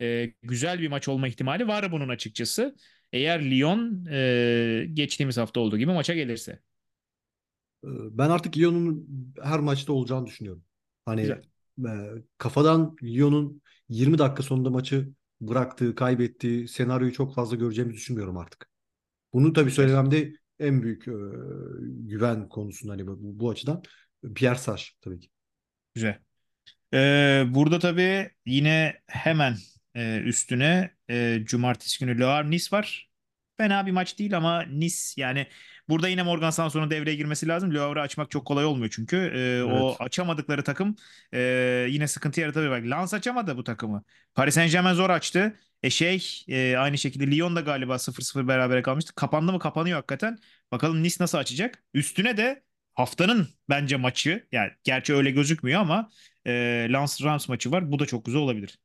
[0.01, 2.77] Ee, güzel bir maç olma ihtimali var bunun açıkçası.
[3.13, 6.61] Eğer Lyon e, geçtiğimiz hafta olduğu gibi maça gelirse.
[7.85, 7.89] Ee,
[8.19, 9.09] Ben artık Lyon'un
[9.43, 10.65] her maçta olacağını düşünüyorum.
[11.05, 11.43] Hani Güzel.
[11.87, 11.91] e,
[12.39, 15.09] kafadan Lyon'un 20 dakika sonunda maçı
[15.41, 18.69] bıraktığı, kaybettiği senaryoyu çok fazla göreceğimizi düşünmüyorum artık.
[19.33, 21.13] Bunu tabii söylememde en büyük e,
[21.83, 23.83] güven konusunda hani bu, bu açıdan
[24.35, 25.29] Pierre Sage tabii ki.
[25.95, 26.19] Güzel.
[26.95, 29.57] Ee, burada tabii yine hemen
[29.97, 33.11] e, üstüne e, cumartesi günü Le Havre Nice var.
[33.59, 35.47] Fena bir maç değil ama Nice yani
[35.89, 37.75] burada yine Morgan Sanson'un devreye girmesi lazım.
[37.75, 39.17] Le Havre'ı açmak çok kolay olmuyor çünkü.
[39.71, 39.97] O Evet.
[40.01, 40.97] açamadıkları takım
[41.35, 41.41] e,
[41.91, 42.71] yine sıkıntı yaratabilir.
[42.71, 44.05] Bak Lens açamadı bu takımı.
[44.35, 45.57] Paris Saint-Germain zor açtı.
[45.83, 49.15] E şey e, aynı şekilde Lyon da galiba 0-0 berabere kalmıştı.
[49.15, 50.39] Kapandı mı kapanıyor hakikaten.
[50.73, 51.85] Bakalım Nice nasıl açacak.
[51.95, 52.63] Üstüne de
[52.95, 56.11] haftanın bence maçı yani gerçi öyle gözükmüyor ama
[56.47, 56.53] e,
[56.93, 57.93] Lens Rams maçı var.
[57.93, 58.79] Bu da çok güzel olabilir.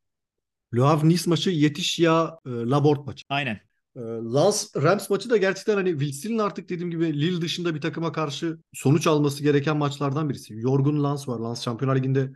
[0.76, 3.26] Le Havre Nice maçı yetiş ya e, Laborde maçı.
[3.30, 3.59] Aynen.
[3.95, 3.99] E,
[4.34, 8.57] Lens Rams maçı da gerçekten hani Wilson'ın artık dediğim gibi Lille dışında bir takıma karşı
[8.74, 10.53] sonuç alması gereken maçlardan birisi.
[10.53, 11.39] Yorgun Lens var.
[11.39, 12.32] Lens Şampiyonlar Ligi'nde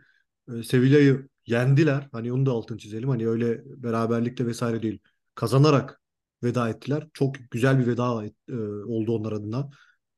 [0.58, 2.08] e, Sevilla'yı yendiler.
[2.12, 3.08] Hani onu da altını çizelim.
[3.08, 4.98] Hani öyle beraberlikle vesaire değil.
[5.34, 6.00] Kazanarak
[6.42, 7.08] veda ettiler.
[7.12, 8.56] Çok güzel bir veda et- e,
[8.86, 9.70] oldu onlar adına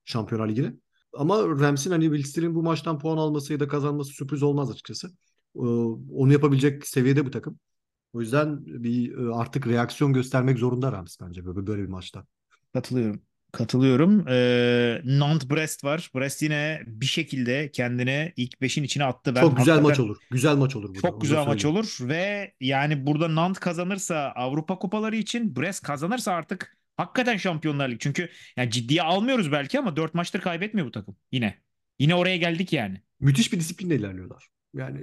[0.05, 0.75] Şampiyonlar Ligi'ne.
[1.13, 5.09] Ama Rams'in hani Wilson'ın bu maçtan puan alması ya da kazanması sürpriz olmaz açıkçası.
[5.57, 5.61] E,
[6.13, 7.59] onu yapabilecek seviyede bu takım.
[8.13, 12.27] O yüzden bir e, artık reaksiyon göstermek zorunda Rams bence böyle, böyle bir maçta.
[12.73, 13.23] Katılıyorum.
[13.53, 14.29] Katılıyorum.
[14.29, 16.11] Ee, Nantes-Brest var.
[16.15, 19.35] Brest yine bir şekilde kendini ilk 5'in içine attı.
[19.35, 20.17] Ben Çok güzel maç olur.
[20.31, 24.79] Güzel maç olur bu da, Çok güzel maç olur ve yani burada Nantes kazanırsa Avrupa
[24.79, 27.99] kupaları için Brest kazanırsa artık hakikaten Şampiyonlar Ligi.
[27.99, 31.59] Çünkü yani ciddiye almıyoruz belki ama 4 maçtır kaybetmiyor bu takım yine.
[31.99, 33.03] Yine oraya geldik yani.
[33.21, 34.49] Müthiş bir disiplinle ilerliyorlar.
[34.75, 35.01] Yani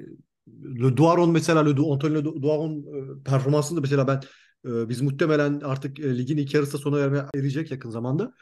[0.97, 4.21] Duaron mesela Antonio Duaron e, performansını da mesela ben
[4.69, 6.99] e, biz muhtemelen artık e, ligin ilk yarısı sona
[7.35, 8.33] erecek yakın zamanda.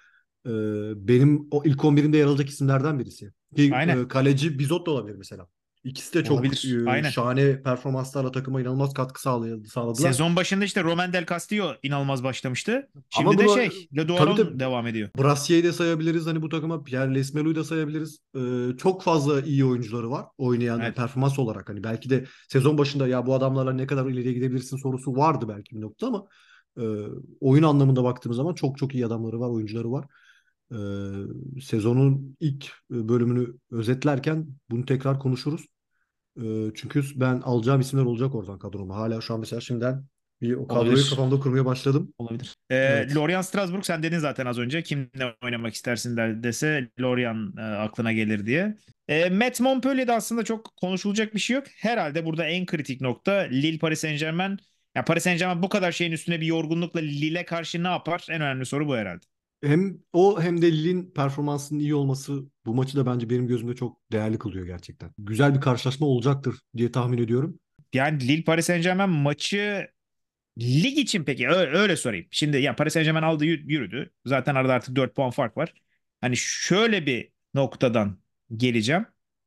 [0.95, 3.32] Benim o ilk 11'imde yer alacak isimlerden birisi.
[3.56, 4.08] Ki Aynen.
[4.08, 5.47] kaleci Bizot da olabilir mesela.
[5.84, 6.86] İkisi de çok Olabilir.
[6.88, 7.09] e, Aynen.
[7.09, 10.11] şahane performanslarla takıma inanılmaz katkı sağlay- sağladılar.
[10.11, 12.89] Sezon başında işte Roman Del Castillo inanılmaz başlamıştı.
[13.09, 14.59] Şimdi Ama de şey Le Duaron tabii.
[14.59, 15.09] devam ediyor.
[15.17, 16.84] Brassia'yı da sayabiliriz hani bu takıma.
[16.84, 18.19] Pierre Lesmelou'yu da sayabiliriz.
[18.36, 20.95] Ee, çok fazla iyi oyuncuları var oynayan Evet.
[20.95, 21.69] performans olarak.
[21.69, 25.75] Hani belki de sezon başında ya bu adamlarla ne kadar ileriye gidebilirsin sorusu vardı belki
[25.75, 26.25] bir nokta ama
[26.79, 26.84] e,
[27.39, 30.05] oyun anlamında baktığımız zaman çok çok iyi adamları var, oyuncuları var.
[30.71, 30.75] Ee,
[31.61, 35.65] sezonun ilk bölümünü özetlerken bunu tekrar konuşuruz.
[36.75, 38.95] Çünkü ben alacağım isimler olacak oradan kadroma.
[38.95, 40.05] Hala şu an mesela şimdiden
[40.41, 41.09] Bir o kadroyu Olabilir.
[41.09, 42.13] kafamda kurmaya başladım.
[42.17, 42.55] Olabilir.
[42.69, 43.15] Ee, Evet.
[43.15, 44.84] Lorient Strasbourg sen dedin zaten az önce.
[44.84, 48.75] Kimle oynamak istersin de, dese Lorient e, aklına gelir diye.
[49.07, 51.65] E, Metz Montpellier'de aslında çok konuşulacak bir şey yok.
[51.75, 54.57] Herhalde burada en kritik nokta Lille Paris Saint-Germain.
[54.95, 58.25] Ya Paris Saint-Germain bu kadar şeyin üstüne bir yorgunlukla Lille'e karşı ne yapar?
[58.29, 59.25] En önemli soru bu herhalde.
[59.64, 63.97] Hem o hem de Lille'in performansının iyi olması bu maçı da bence benim gözümde çok
[64.11, 65.11] değerli kılıyor gerçekten.
[65.18, 67.59] Güzel bir karşılaşma olacaktır diye tahmin ediyorum.
[67.93, 69.88] Yani Lille Paris Saint-Germain maçı
[70.59, 72.28] lig için peki öyle, öyle sorayım.
[72.32, 74.11] Şimdi ya Paris Saint-Germain aldı yü- yürüdü.
[74.26, 75.74] Zaten arada artık 4 puan fark var.
[76.22, 78.20] Hani şöyle bir noktadan
[78.57, 79.05] geleceğim.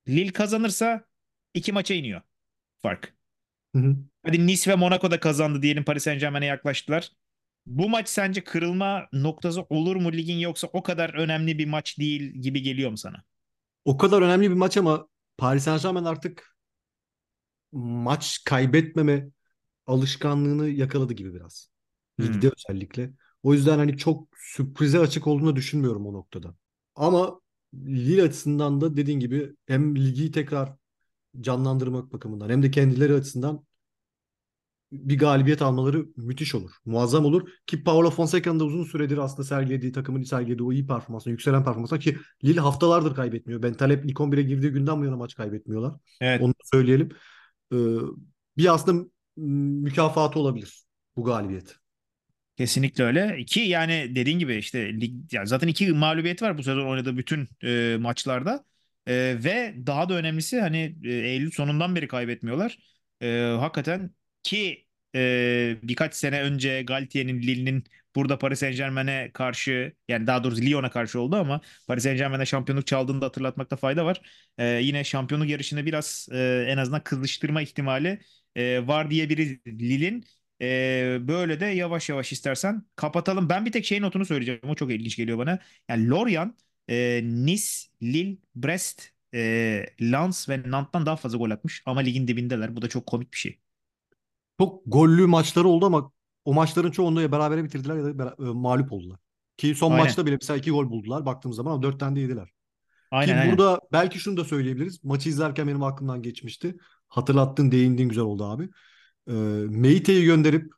[0.08, 1.04] Lille kazanırsa
[1.54, 2.20] iki maça iniyor
[2.82, 3.14] fark.
[3.76, 3.96] Hı hı.
[4.26, 7.12] Hadi Nice ve Monaco da kazandı diyelim Paris Saint-Germain'e yaklaştılar.
[7.66, 12.22] Bu maç sence kırılma noktası olur mu ligin yoksa o kadar önemli bir maç değil
[12.22, 13.22] gibi geliyor mu sana?
[13.84, 15.08] O kadar önemli bir maç ama
[15.38, 16.56] Paris Saint-Germain artık
[17.72, 19.28] maç kaybetmeme
[19.86, 21.70] alışkanlığını yakaladı gibi biraz.
[22.20, 23.10] Ligde özellikle.
[23.42, 26.54] O yüzden hani çok sürprize açık olduğunu düşünmüyorum o noktada.
[26.94, 27.40] Ama
[27.74, 30.76] Lille açısından da dediğin gibi hem ligi tekrar
[31.42, 33.65] canlandırmak bakımından hem de kendileri açısından
[34.92, 36.70] bir galibiyet almaları müthiş olur.
[36.84, 37.48] Muazzam olur.
[37.66, 41.98] Ki Paulo Fonseca'nın da uzun süredir aslında sergilediği takımın sergilediği o iyi performansına, yükselen performansına
[41.98, 43.62] ki Lille haftalardır kaybetmiyor.
[43.62, 45.94] Ben Talep ilk 11'e girdiği günden bu yana maç kaybetmiyorlar.
[46.20, 46.42] Evet.
[46.42, 47.08] Onu söyleyelim.
[47.72, 47.76] Ee,
[48.56, 50.82] bir aslında mükafatı olabilir
[51.16, 51.76] bu galibiyet.
[52.56, 53.44] Kesinlikle öyle.
[53.44, 57.48] Ki yani dediğin gibi işte lig, yani zaten iki mağlubiyeti var bu sezon oynadığı bütün
[57.64, 58.64] e, maçlarda.
[59.06, 59.14] E,
[59.44, 62.78] ve daha da önemlisi hani e, Eylül sonundan beri kaybetmiyorlar.
[63.22, 64.10] E, hakikaten
[64.46, 67.84] ki e, birkaç sene önce Galtier'in Lille'nin
[68.16, 73.20] burada Paris Saint-Germain'e karşı yani daha doğrusu Lyon'a karşı oldu ama Paris Saint-Germain'e şampiyonluk çaldığını
[73.20, 74.20] da hatırlatmakta fayda var.
[74.58, 78.20] E, yine şampiyonluk yarışını biraz e, en azından kızıştırma ihtimali
[78.56, 80.24] e, var diyebiliriz Lille'in.
[80.62, 83.48] Ee, böyle de yavaş yavaş istersen kapatalım.
[83.48, 84.60] Ben bir tek şey notunu söyleyeceğim.
[84.68, 85.58] O çok ilginç geliyor bana.
[85.88, 86.54] Yani Lorient,
[86.88, 87.64] e, Nice,
[88.02, 91.82] Lille, Brest, e, Lens ve Nantes'tan daha fazla gol atmış.
[91.86, 92.76] Ama ligin dibindeler.
[92.76, 93.58] Bu da çok komik bir şey.
[94.60, 96.12] Çok gollü maçları oldu ama
[96.44, 99.18] o maçların çoğunda ya berabere bitirdiler ya da bera- e, mağlup oldular.
[99.56, 100.04] Ki son Aynen.
[100.04, 102.48] maçta bile mesela iki gol buldular baktığımız zaman ama dört tane de yediler.
[103.10, 103.52] Aynen Ki aynen.
[103.52, 105.04] burada belki şunu da söyleyebiliriz.
[105.04, 106.76] Maçı izlerken benim aklımdan geçmişti.
[107.08, 108.68] Hatırlattın, değindin güzel oldu abi.
[109.28, 109.32] Ee,
[109.68, 110.72] Meite'yi gönderip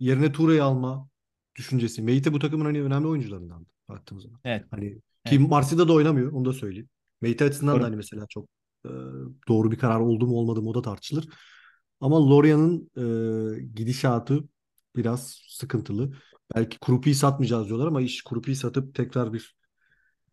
[0.00, 1.08] yerine Toure'yi alma
[1.56, 2.02] düşüncesi.
[2.02, 4.40] Meite bu takımın hani önemli oyuncularından baktığımız zaman.
[4.44, 4.64] Evet.
[4.70, 5.40] Hani ki Evet.
[5.40, 6.88] Marsilya'da da oynamıyor onu da söyleyeyim.
[7.20, 7.82] Meite açısından Doğru.
[7.82, 8.48] da hani mesela çok
[8.84, 8.90] e,
[9.48, 11.28] doğru bir karar oldu mu olmadı mı o da tartışılır.
[12.00, 12.90] Ama Lorient'ın
[13.58, 14.44] e, gidişatı
[14.96, 16.12] biraz sıkıntılı.
[16.54, 19.56] Belki Krupi'yi satmayacağız diyorlar ama iş Krupi'yi satıp tekrar bir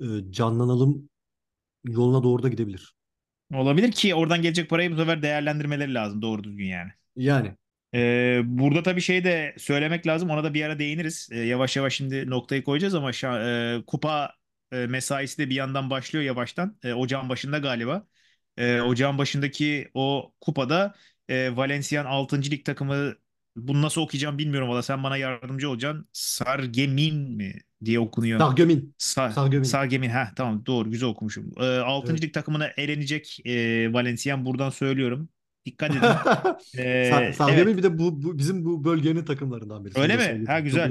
[0.01, 1.09] e, canlanalım
[1.85, 2.95] yoluna doğru da gidebilir.
[3.53, 6.91] Olabilir ki oradan gelecek parayı bu sefer değerlendirmeleri lazım doğru düzgün yani.
[7.15, 7.55] Yani
[7.95, 10.29] Ee, burada tabii şey de söylemek lazım.
[10.29, 11.29] Ona da bir ara değiniriz.
[11.31, 14.33] Ee, yavaş yavaş şimdi noktayı koyacağız ama şa- e, kupa
[14.71, 16.77] e, mesaisi de bir yandan başlıyor yavaştan.
[16.83, 18.07] E, ocağın başında galiba.
[18.57, 20.95] E, ocağın başındaki o kupada
[21.29, 22.51] e, Valencian 6.
[22.51, 23.13] lig takımı
[23.55, 24.83] bunu nasıl okuyacağım bilmiyorum valla.
[24.83, 26.07] Sen bana yardımcı olacaksın.
[26.13, 27.53] Sargemin mi
[27.85, 28.39] diye okunuyor.
[28.39, 28.95] Sargömin.
[28.97, 29.63] Sa Sargemin.
[29.63, 30.09] Sargemin.
[30.09, 31.51] Ha tamam doğru güzel okumuşum.
[31.61, 32.11] E, 6.
[32.11, 32.23] Evet.
[32.23, 35.29] lig takımına elenecek e, Valencian buradan söylüyorum.
[35.65, 36.01] Dikkat edin.
[36.77, 37.77] Ee, Sar- Sargömin evet.
[37.77, 39.99] bir de bu, bu bizim bu bölgenin takımlarından birisi.
[39.99, 40.45] Öyle mi?
[40.47, 40.89] Ha güzel.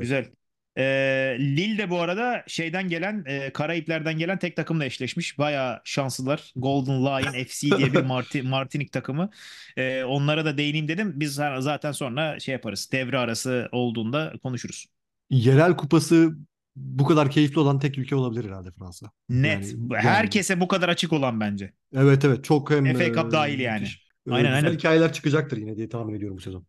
[0.00, 0.30] Güzel.
[0.78, 5.38] Ee, Lille de bu arada şeyden gelen e, Karayipler'den gelen tek takımla eşleşmiş.
[5.38, 6.52] Bayağı şanslılar.
[6.56, 9.30] Golden Lion FC diye bir Marti, Martinik takımı.
[9.76, 11.12] Ee, onlara da değineyim dedim.
[11.16, 12.88] Biz zaten sonra şey yaparız.
[12.92, 14.86] Devre arası olduğunda konuşuruz.
[15.30, 16.36] Yerel kupası
[16.76, 19.10] bu kadar keyifli olan tek ülke olabilir herhalde Fransa.
[19.28, 19.72] Net.
[19.72, 21.72] Yani- yani- Herkese bu kadar açık olan bence.
[21.94, 23.80] Evet evet çok hem FA Cup e, dahil yani.
[23.80, 24.06] müthiş.
[24.28, 24.72] E, Aynen, aynen.
[24.72, 26.66] hikayeler çıkacaktır yine diye tahmin ediyorum bu sezon.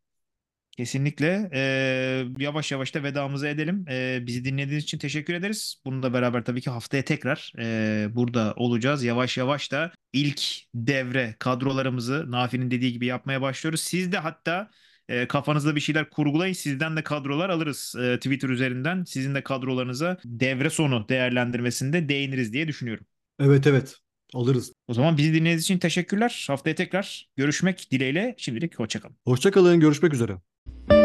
[0.77, 1.49] Kesinlikle.
[1.53, 3.85] Ee, yavaş yavaş da vedamızı edelim.
[3.89, 5.81] Ee, bizi dinlediğiniz için teşekkür ederiz.
[5.85, 9.03] Bununla beraber tabii ki haftaya tekrar e, burada olacağız.
[9.03, 10.41] Yavaş yavaş da ilk
[10.75, 13.81] devre kadrolarımızı Nafi'nin dediği gibi yapmaya başlıyoruz.
[13.81, 14.69] Siz de hatta
[15.09, 16.53] e, kafanızda bir şeyler kurgulayın.
[16.53, 19.03] Sizden de kadrolar alırız e, Twitter üzerinden.
[19.03, 23.05] Sizin de kadrolarınıza devre sonu değerlendirmesinde değiniriz diye düşünüyorum.
[23.39, 23.95] Evet evet
[24.33, 24.73] alırız.
[24.87, 26.45] O zaman bizi dinlediğiniz için teşekkürler.
[26.47, 28.35] Haftaya tekrar görüşmek dileğiyle.
[28.37, 29.15] Şimdilik hoşçakalın.
[29.25, 30.37] Hoşçakalın görüşmek üzere.
[30.67, 30.96] Mm-hmm.